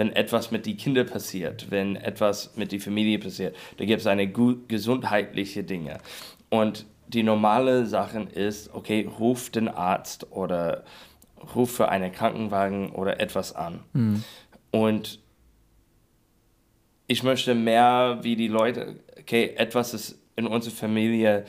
Wenn 0.00 0.16
etwas 0.16 0.50
mit 0.50 0.64
den 0.64 0.78
Kindern 0.78 1.04
passiert, 1.04 1.70
wenn 1.70 1.94
etwas 1.94 2.56
mit 2.56 2.72
der 2.72 2.80
Familie 2.80 3.18
passiert, 3.18 3.54
da 3.76 3.84
gibt 3.84 4.00
es 4.00 4.06
eine 4.06 4.26
gesundheitliche 4.30 5.62
Dinge. 5.62 5.98
Und 6.48 6.86
die 7.08 7.22
normale 7.22 7.84
Sache 7.84 8.20
ist, 8.32 8.72
okay, 8.72 9.06
ruf 9.18 9.50
den 9.50 9.68
Arzt 9.68 10.28
oder 10.30 10.84
ruf 11.54 11.72
für 11.72 11.90
einen 11.90 12.12
Krankenwagen 12.12 12.92
oder 12.92 13.20
etwas 13.20 13.54
an. 13.54 13.80
Und 14.70 15.20
ich 17.06 17.22
möchte 17.22 17.54
mehr 17.54 18.20
wie 18.22 18.36
die 18.36 18.48
Leute, 18.48 19.00
okay, 19.18 19.52
etwas 19.58 19.92
ist 19.92 20.18
in 20.34 20.46
unserer 20.46 20.76
Familie 20.76 21.44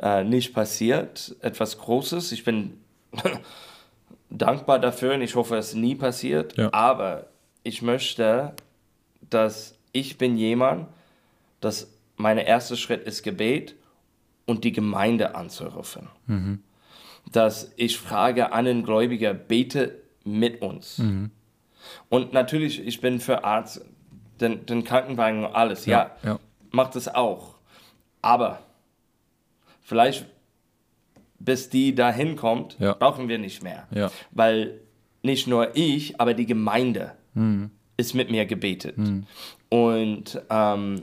äh, 0.00 0.24
nicht 0.24 0.54
passiert, 0.54 1.36
etwas 1.42 1.76
Großes. 1.76 2.32
Ich 2.32 2.44
bin 2.44 2.80
dankbar 4.30 4.78
dafür 4.78 5.12
und 5.12 5.20
ich 5.20 5.34
hoffe, 5.34 5.58
es 5.58 5.74
nie 5.74 5.96
passiert. 5.96 6.56
Ja. 6.56 6.72
Aber 6.72 7.29
ich 7.62 7.82
möchte, 7.82 8.54
dass 9.28 9.78
ich 9.92 10.18
bin 10.18 10.36
jemand, 10.36 10.88
dass 11.60 11.92
mein 12.16 12.38
erster 12.38 12.76
Schritt 12.76 13.04
ist 13.04 13.22
Gebet 13.22 13.74
und 14.46 14.64
die 14.64 14.72
Gemeinde 14.72 15.34
anzurufen. 15.34 16.08
Dass 17.32 17.72
ich 17.76 17.98
frage 17.98 18.52
an 18.52 18.64
den 18.64 18.82
Gläubiger, 18.82 19.34
bete 19.34 20.00
mit 20.24 20.62
uns. 20.62 21.00
Und 22.08 22.32
natürlich, 22.32 22.84
ich 22.86 23.00
bin 23.00 23.20
für 23.20 23.44
Arzt, 23.44 23.84
den, 24.40 24.64
den 24.66 24.84
Krankenwagen 24.84 25.44
und 25.44 25.54
alles, 25.54 25.86
ja, 25.86 26.16
ja. 26.22 26.38
macht 26.70 26.96
es 26.96 27.08
auch. 27.08 27.56
Aber 28.22 28.60
vielleicht 29.82 30.26
bis 31.38 31.70
die 31.70 31.94
dahin 31.94 32.36
kommt, 32.36 32.76
Ja. 32.78 32.92
brauchen 32.94 33.28
wir 33.28 33.38
nicht 33.38 33.62
mehr. 33.62 33.86
Ja. 33.90 34.10
Weil 34.30 34.80
nicht 35.22 35.46
nur 35.46 35.74
ich, 35.74 36.20
aber 36.20 36.34
die 36.34 36.46
Gemeinde 36.46 37.12
ist 37.96 38.14
mit 38.14 38.30
mir 38.30 38.46
gebetet. 38.46 38.96
Und, 39.68 40.42
ähm, 40.50 41.02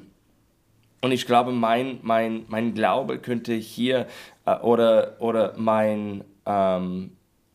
und 1.01 1.11
ich 1.11 1.25
glaube, 1.25 1.51
mein, 1.51 1.99
mein, 2.01 2.45
mein 2.47 2.73
Glaube 2.73 3.19
könnte 3.19 3.53
hier 3.53 4.07
äh, 4.45 4.55
oder, 4.57 5.15
oder 5.19 5.53
mein, 5.57 6.23
ähm, 6.45 7.11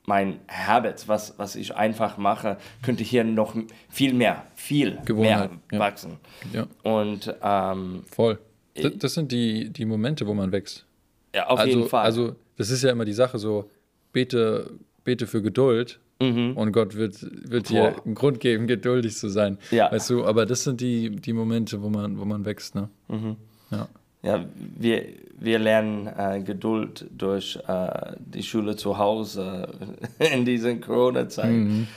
mein 0.06 0.40
Habit, 0.48 1.08
was, 1.08 1.38
was 1.38 1.56
ich 1.56 1.74
einfach 1.76 2.16
mache, 2.18 2.56
könnte 2.82 3.04
hier 3.04 3.24
noch 3.24 3.54
viel 3.88 4.14
mehr, 4.14 4.46
viel 4.54 4.98
mehr 5.08 5.50
ja. 5.70 5.78
wachsen. 5.78 6.18
ja, 6.52 6.66
Und 6.82 7.34
ähm, 7.42 8.04
voll. 8.10 8.38
Das, 8.74 8.92
das 8.96 9.14
sind 9.14 9.32
die, 9.32 9.70
die 9.70 9.84
Momente, 9.84 10.26
wo 10.26 10.34
man 10.34 10.50
wächst. 10.50 10.86
ja, 11.34 11.46
auf 11.46 11.58
also, 11.58 11.76
jeden 11.76 11.88
Fall. 11.88 12.04
Also, 12.04 12.36
das 12.56 12.70
ist 12.70 12.82
ja 12.82 12.90
immer 12.90 13.04
die 13.04 13.12
Sache 13.12 13.38
so, 13.38 13.68
bete, 14.12 14.70
bete 15.04 15.26
für 15.26 15.42
Geduld 15.42 16.00
und 16.20 16.72
Gott 16.72 16.94
wird, 16.94 17.26
wird 17.50 17.68
dir 17.68 17.90
Mhm. 17.90 18.00
Einen 18.04 18.14
Grund 18.14 18.40
geben, 18.40 18.66
geduldig 18.66 19.16
zu 19.16 19.28
sein. 19.28 19.58
Ja. 19.70 19.90
Weißt 19.90 20.10
du, 20.10 20.24
aber 20.24 20.46
das 20.46 20.62
sind 20.62 20.80
die, 20.80 21.10
die 21.10 21.32
Momente, 21.32 21.82
wo 21.82 21.88
man, 21.88 22.18
wo 22.18 22.24
man 22.24 22.44
wächst, 22.44 22.74
ne? 22.74 22.88
Mhm. 23.08 23.36
Ja. 23.70 23.88
Ja, 24.22 24.44
wir, 24.78 25.04
wir 25.36 25.58
lernen 25.58 26.06
äh, 26.06 26.40
Geduld 26.44 27.06
durch 27.10 27.58
äh, 27.66 28.12
die 28.18 28.44
Schule 28.44 28.76
zu 28.76 28.96
Hause 28.98 29.68
in 30.32 30.44
dieser 30.44 30.76
Corona-Zeit. 30.76 31.50
Mhm. 31.50 31.88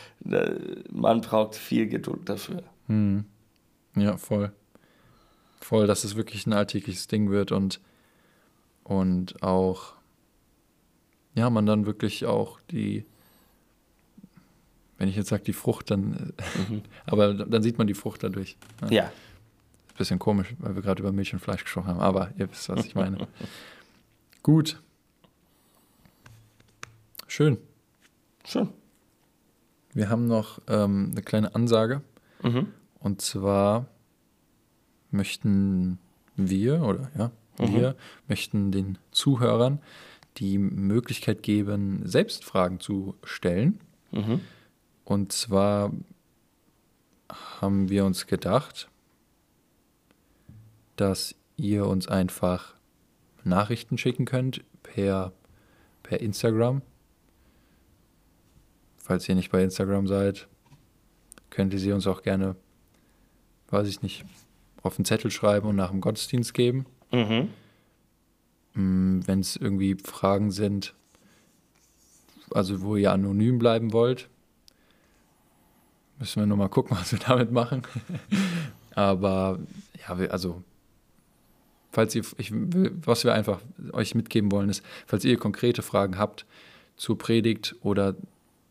Man 0.92 1.22
braucht 1.22 1.56
viel 1.56 1.88
Geduld 1.88 2.28
dafür. 2.28 2.64
Ja, 3.96 4.18
voll. 4.18 4.52
Voll, 5.62 5.86
dass 5.86 6.04
es 6.04 6.16
wirklich 6.16 6.48
ein 6.48 6.54
alltägliches 6.54 7.08
Ding 7.08 7.30
wird 7.30 7.52
und, 7.52 7.80
und 8.84 9.44
auch, 9.44 9.94
ja, 11.36 11.52
man 11.52 11.68
dann 11.68 11.86
wirklich 11.86 12.26
auch 12.26 12.60
die, 12.72 13.06
wenn 14.98 15.10
ich 15.10 15.16
jetzt 15.16 15.30
sage 15.30 15.44
die 15.44 15.54
Frucht, 15.54 15.92
dann, 15.92 16.34
äh, 16.38 16.82
aber 17.06 17.34
dann 17.34 17.64
sieht 17.64 17.78
man 17.78 17.88
die 17.88 17.94
Frucht 17.94 18.24
dadurch. 18.24 18.58
Ja. 18.84 18.92
Ja, 18.92 19.12
Bisschen 19.98 20.20
komisch, 20.20 20.54
weil 20.60 20.76
wir 20.76 20.82
gerade 20.82 21.02
über 21.02 21.14
Milch 21.14 21.34
und 21.34 21.40
Fleisch 21.40 21.64
gesprochen 21.64 21.88
haben, 21.88 22.02
aber 22.02 22.32
ihr 22.38 22.52
wisst, 22.52 22.68
was 22.68 22.86
ich 22.86 22.96
meine. 22.96 23.28
Gut. 24.44 24.82
Schön. 27.28 27.58
schon. 28.46 28.70
Wir 29.94 30.10
haben 30.10 30.28
noch 30.28 30.60
ähm, 30.68 31.12
eine 31.12 31.22
kleine 31.22 31.56
Ansage. 31.56 32.02
Mhm. 32.44 32.68
Und 33.00 33.22
zwar 33.22 33.88
möchten 35.12 35.98
wir, 36.36 36.82
oder 36.82 37.10
ja, 37.18 37.32
wir 37.58 37.96
möchten 38.28 38.72
den 38.74 38.98
Zuhörern 39.12 39.80
die 40.38 40.58
Möglichkeit 40.58 41.42
geben, 41.44 42.02
selbst 42.04 42.44
Fragen 42.44 42.82
zu 42.82 43.16
stellen. 43.24 43.80
Mhm. 44.12 44.42
Und 45.06 45.32
zwar 45.32 45.92
haben 47.62 47.90
wir 47.90 48.06
uns 48.06 48.28
gedacht, 48.28 48.90
dass 50.96 51.36
ihr 51.58 51.86
uns 51.86 52.08
einfach 52.08 52.76
Nachrichten 53.44 53.98
schicken 53.98 54.26
könnt 54.26 54.64
per, 54.84 55.32
per 56.04 56.20
Instagram. 56.20 56.82
Falls 58.98 59.30
ihr 59.30 59.36
nicht 59.36 59.52
bei 59.52 59.64
Instagram 59.64 60.08
seid, 60.08 60.48
könnt 61.52 61.74
ihr 61.74 61.80
sie 61.80 61.92
uns 61.92 62.08
auch 62.08 62.24
gerne, 62.24 62.56
weiß 63.70 63.88
ich 63.88 64.02
nicht, 64.02 64.26
auf 64.82 64.98
einen 64.98 65.06
Zettel 65.06 65.30
schreiben 65.30 65.68
und 65.68 65.76
nach 65.76 65.92
dem 65.92 66.02
Gottesdienst 66.02 66.54
geben. 66.54 66.86
Mhm. 67.12 67.50
Wenn 68.74 69.40
es 69.40 69.56
irgendwie 69.56 69.96
Fragen 69.96 70.52
sind, 70.52 70.96
also 72.52 72.82
wo 72.82 72.96
ihr 72.96 73.12
anonym 73.12 73.60
bleiben 73.60 73.94
wollt, 73.94 74.30
müssen 76.20 76.42
wir 76.42 76.48
nur 76.48 76.58
mal 76.58 76.70
gucken, 76.70 76.98
was 77.00 77.12
wir 77.12 77.20
damit 77.20 77.52
machen. 77.52 77.84
Aber 78.96 79.60
ja, 80.08 80.20
wir, 80.20 80.32
also 80.32 80.64
falls 81.92 82.16
ihr, 82.16 82.24
ich, 82.38 82.52
was 82.54 83.24
wir 83.24 83.34
einfach 83.34 83.62
euch 83.94 84.16
mitgeben 84.16 84.52
wollen, 84.52 84.70
ist, 84.70 84.84
falls 85.06 85.26
ihr 85.26 85.38
konkrete 85.38 85.82
Fragen 85.82 86.18
habt 86.18 86.46
zur 86.98 87.18
Predigt 87.18 87.76
oder 87.82 88.16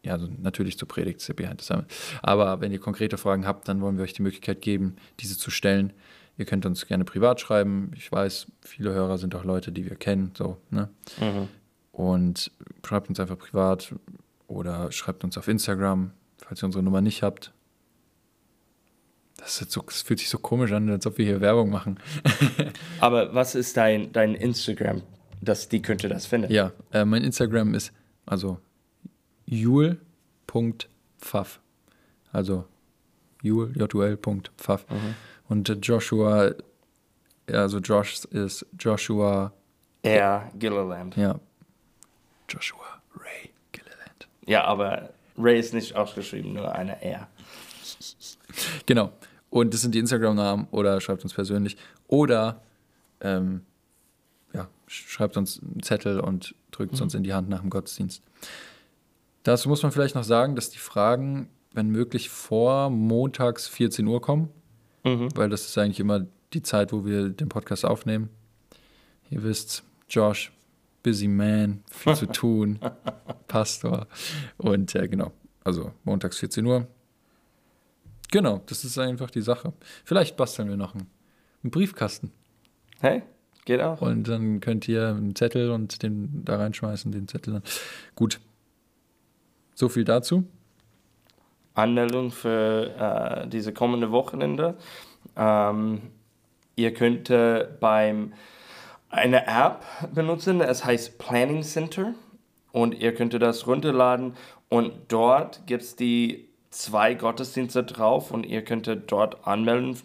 ja, 0.02 0.12
also 0.12 0.28
natürlich 0.40 0.78
zur 0.78 0.86
Predigt, 0.86 1.26
ja 1.26 1.34
behind 1.34 1.62
the 1.62 1.66
summit. 1.66 1.86
aber 2.22 2.60
wenn 2.60 2.70
ihr 2.72 2.78
konkrete 2.78 3.16
Fragen 3.16 3.46
habt, 3.46 3.68
dann 3.68 3.80
wollen 3.80 3.96
wir 3.96 4.04
euch 4.04 4.12
die 4.12 4.22
Möglichkeit 4.22 4.60
geben, 4.60 4.96
diese 5.20 5.38
zu 5.38 5.50
stellen. 5.50 5.94
Ihr 6.36 6.44
könnt 6.44 6.66
uns 6.66 6.86
gerne 6.86 7.04
privat 7.04 7.40
schreiben. 7.40 7.90
Ich 7.96 8.10
weiß, 8.10 8.46
viele 8.60 8.92
Hörer 8.92 9.18
sind 9.18 9.34
auch 9.34 9.44
Leute, 9.44 9.72
die 9.72 9.88
wir 9.88 9.96
kennen, 9.96 10.32
so, 10.36 10.58
ne? 10.70 10.90
Mhm. 11.20 11.48
Und 11.92 12.50
schreibt 12.84 13.08
uns 13.08 13.20
einfach 13.20 13.38
privat 13.38 13.94
oder 14.46 14.90
schreibt 14.92 15.24
uns 15.24 15.38
auf 15.38 15.48
Instagram, 15.48 16.10
falls 16.38 16.62
ihr 16.62 16.66
unsere 16.66 16.82
Nummer 16.84 17.00
nicht 17.00 17.22
habt. 17.22 17.52
Das, 19.36 19.56
so, 19.58 19.82
das 19.82 20.02
fühlt 20.02 20.20
sich 20.20 20.28
so 20.30 20.38
komisch 20.38 20.72
an, 20.72 20.88
als 20.90 21.06
ob 21.06 21.18
wir 21.18 21.26
hier 21.26 21.40
Werbung 21.40 21.70
machen. 21.70 21.98
Aber 23.00 23.34
was 23.34 23.54
ist 23.54 23.76
dein, 23.76 24.12
dein 24.12 24.34
Instagram, 24.34 25.02
dass 25.42 25.68
die 25.68 25.82
könnte 25.82 26.08
das 26.08 26.26
finden? 26.26 26.52
Ja, 26.52 26.72
äh, 26.92 27.04
mein 27.04 27.24
Instagram 27.24 27.74
ist 27.74 27.92
also 28.26 28.58
jul.pfaff. 29.46 31.60
Also 32.32 32.64
jul, 33.42 33.72
jul.pfaff. 33.76 34.86
Und 35.48 35.68
äh, 35.68 35.72
Joshua, 35.74 36.52
also 37.50 37.78
Josh 37.78 38.24
ist 38.26 38.64
Joshua, 38.78 39.52
Ja, 40.04 40.50
Gilliland. 40.58 41.16
ja, 41.16 41.38
Joshua 42.48 43.02
Ray 43.16 43.50
Gilliland. 43.72 44.28
Ja, 44.46 44.64
aber 44.64 45.10
Ray 45.36 45.58
ist 45.58 45.74
nicht 45.74 45.96
ausgeschrieben, 45.96 46.52
nur 46.52 46.72
eine 46.72 47.02
R. 47.02 47.28
Genau. 48.86 49.12
Und 49.50 49.72
das 49.72 49.82
sind 49.82 49.94
die 49.94 49.98
Instagram-Namen 49.98 50.68
oder 50.70 51.00
schreibt 51.00 51.22
uns 51.22 51.34
persönlich. 51.34 51.76
Oder 52.08 52.62
ähm, 53.20 53.62
ja, 54.52 54.68
schreibt 54.86 55.36
uns 55.36 55.60
einen 55.60 55.82
Zettel 55.82 56.20
und 56.20 56.54
drückt 56.70 56.94
es 56.94 57.00
uns 57.00 57.14
in 57.14 57.22
die 57.22 57.34
Hand 57.34 57.48
nach 57.48 57.60
dem 57.60 57.70
Gottesdienst. 57.70 58.22
Dazu 59.44 59.68
muss 59.68 59.82
man 59.82 59.92
vielleicht 59.92 60.14
noch 60.14 60.24
sagen, 60.24 60.56
dass 60.56 60.70
die 60.70 60.78
Fragen, 60.78 61.48
wenn 61.72 61.88
möglich, 61.88 62.30
vor 62.30 62.90
montags 62.90 63.68
14 63.68 64.06
Uhr 64.06 64.20
kommen. 64.20 64.50
Weil 65.34 65.50
das 65.50 65.66
ist 65.66 65.76
eigentlich 65.78 66.00
immer 66.00 66.26
die 66.52 66.62
Zeit, 66.62 66.92
wo 66.92 67.04
wir 67.04 67.28
den 67.28 67.48
Podcast 67.48 67.84
aufnehmen. 67.84 68.30
Ihr 69.30 69.42
wisst, 69.42 69.84
Josh, 70.08 70.52
busy 71.04 71.28
man, 71.28 71.84
viel 71.88 72.16
zu 72.16 72.26
tun, 72.32 72.80
Pastor. 73.46 74.08
Und 74.56 74.96
äh, 74.96 75.06
genau, 75.06 75.30
also 75.62 75.92
montags 76.02 76.38
14 76.38 76.66
Uhr. 76.66 76.88
Genau, 78.32 78.62
das 78.66 78.84
ist 78.84 78.98
einfach 78.98 79.30
die 79.30 79.42
Sache. 79.42 79.72
Vielleicht 80.04 80.36
basteln 80.36 80.68
wir 80.68 80.76
noch 80.76 80.94
einen, 80.94 81.06
einen 81.62 81.70
Briefkasten. 81.70 82.32
Hey, 83.00 83.22
geht 83.64 83.80
auch. 83.80 84.00
Und 84.00 84.26
dann 84.26 84.58
könnt 84.58 84.88
ihr 84.88 85.08
einen 85.08 85.36
Zettel 85.36 85.70
und 85.70 86.02
den 86.02 86.44
da 86.44 86.56
reinschmeißen, 86.56 87.12
den 87.12 87.28
Zettel 87.28 87.52
dann. 87.52 87.62
Gut. 88.16 88.40
So 89.76 89.88
viel 89.88 90.04
dazu. 90.04 90.44
Anmeldung 91.74 92.30
für 92.30 93.44
äh, 93.44 93.48
diese 93.48 93.72
kommende 93.72 94.10
Wochenende. 94.10 94.76
Ähm, 95.36 96.02
ihr 96.76 96.94
könnt 96.94 97.30
äh, 97.30 97.68
beim 97.78 98.32
eine 99.14 99.46
App 99.46 99.84
benutzen, 100.12 100.60
es 100.60 100.84
heißt 100.84 101.18
Planning 101.18 101.62
Center 101.62 102.14
und 102.72 102.94
ihr 102.94 103.14
könnt 103.14 103.34
das 103.34 103.66
runterladen 103.66 104.34
und 104.68 104.92
dort 105.08 105.66
gibt 105.66 105.82
es 105.82 105.96
die 105.96 106.48
zwei 106.70 107.14
Gottesdienste 107.14 107.84
drauf 107.84 108.30
und 108.30 108.44
ihr 108.44 108.62
könnt 108.62 108.90
dort 109.06 109.46
anmelden 109.46 109.98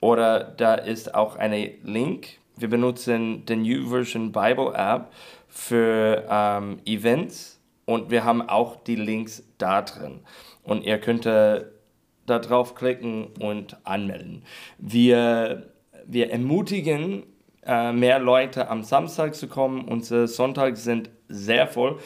oder 0.00 0.44
da 0.44 0.74
ist 0.74 1.14
auch 1.14 1.36
ein 1.36 1.52
Link. 1.82 2.38
Wir 2.56 2.68
benutzen 2.68 3.44
den 3.46 3.62
New 3.62 3.88
Version 3.88 4.30
Bible 4.30 4.72
App 4.74 5.10
für 5.48 6.24
ähm, 6.30 6.78
Events 6.84 7.60
und 7.84 8.10
wir 8.10 8.24
haben 8.24 8.42
auch 8.42 8.76
die 8.84 8.96
Links 8.96 9.42
da 9.58 9.82
drin. 9.82 10.20
Und 10.62 10.84
ihr 10.84 10.98
könnt 10.98 11.26
äh, 11.26 11.64
da 12.26 12.38
drauf 12.38 12.74
klicken 12.74 13.28
und 13.40 13.76
anmelden. 13.84 14.44
Wir, 14.78 15.70
wir 16.06 16.30
ermutigen 16.30 17.24
äh, 17.66 17.92
mehr 17.92 18.18
Leute 18.18 18.68
am 18.68 18.82
Samstag 18.82 19.34
zu 19.34 19.48
kommen. 19.48 19.86
Unsere 19.86 20.28
Sonntage 20.28 20.76
sind 20.76 21.10
sehr 21.28 21.66
voll. 21.66 21.98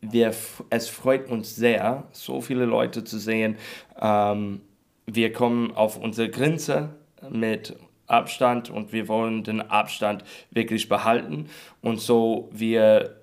Wir, 0.00 0.34
es 0.70 0.88
freut 0.88 1.30
uns 1.30 1.56
sehr, 1.56 2.04
so 2.12 2.40
viele 2.40 2.64
Leute 2.64 3.04
zu 3.04 3.18
sehen. 3.18 3.56
Ähm, 4.00 4.60
wir 5.06 5.32
kommen 5.32 5.72
auf 5.72 5.98
unsere 5.98 6.30
Grenze 6.30 6.90
mit 7.30 7.76
Abstand 8.06 8.70
und 8.70 8.92
wir 8.92 9.08
wollen 9.08 9.44
den 9.44 9.62
Abstand 9.62 10.24
wirklich 10.50 10.88
behalten. 10.88 11.48
Und 11.80 12.00
so 12.00 12.50
wir, 12.52 13.16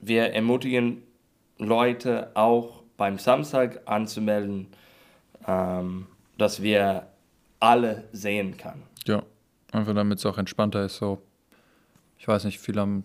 wir 0.00 0.32
ermutigen 0.32 1.02
Leute 1.58 2.30
auch 2.34 2.82
beim 2.96 3.18
Samstag 3.18 3.82
anzumelden, 3.86 4.68
ähm, 5.46 6.06
dass 6.38 6.62
wir 6.62 7.06
alle 7.60 8.04
sehen 8.12 8.56
können. 8.56 8.82
Ja, 9.06 9.22
einfach 9.72 9.94
damit 9.94 10.18
es 10.18 10.26
auch 10.26 10.38
entspannter 10.38 10.84
ist. 10.84 10.96
So, 10.96 11.22
ich 12.18 12.26
weiß 12.26 12.44
nicht, 12.44 12.58
viele 12.58 12.80
haben 12.80 13.04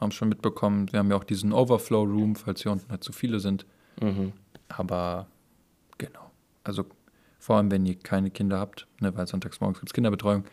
es 0.00 0.14
schon 0.14 0.28
mitbekommen. 0.28 0.90
Wir 0.92 0.98
haben 0.98 1.10
ja 1.10 1.16
auch 1.16 1.24
diesen 1.24 1.52
Overflow 1.52 2.02
Room, 2.02 2.36
falls 2.36 2.62
hier 2.62 2.72
unten 2.72 2.90
halt 2.90 3.04
zu 3.04 3.12
viele 3.12 3.40
sind. 3.40 3.66
Mhm. 4.00 4.32
Aber 4.68 5.26
genau. 5.98 6.30
Also 6.64 6.86
vor 7.38 7.56
allem, 7.56 7.70
wenn 7.70 7.86
ihr 7.86 7.98
keine 7.98 8.30
Kinder 8.30 8.58
habt, 8.58 8.86
ne, 9.00 9.14
weil 9.16 9.26
sonntags 9.26 9.60
morgens 9.60 9.80
gibt 9.80 9.90
es 9.90 9.94
Kinderbetreuung. 9.94 10.44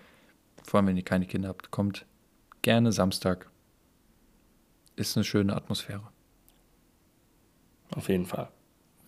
Vor 0.63 0.79
allem, 0.79 0.87
wenn 0.87 0.97
ihr 0.97 1.03
keine 1.03 1.25
Kinder 1.25 1.49
habt, 1.49 1.71
kommt 1.71 2.05
gerne 2.61 2.91
Samstag. 2.91 3.49
Ist 4.95 5.15
eine 5.15 5.23
schöne 5.23 5.55
Atmosphäre. 5.55 6.07
Auf 7.91 8.09
jeden 8.09 8.25
Fall. 8.25 8.49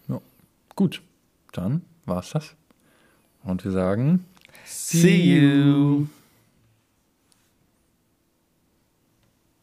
Ja. 0.08 0.22
Gut, 0.76 1.02
dann 1.52 1.84
war's 2.06 2.32
das. 2.32 2.56
Und 3.44 3.64
wir 3.66 3.72
sagen 3.72 4.26
See 4.66 5.40
you. 5.40 6.08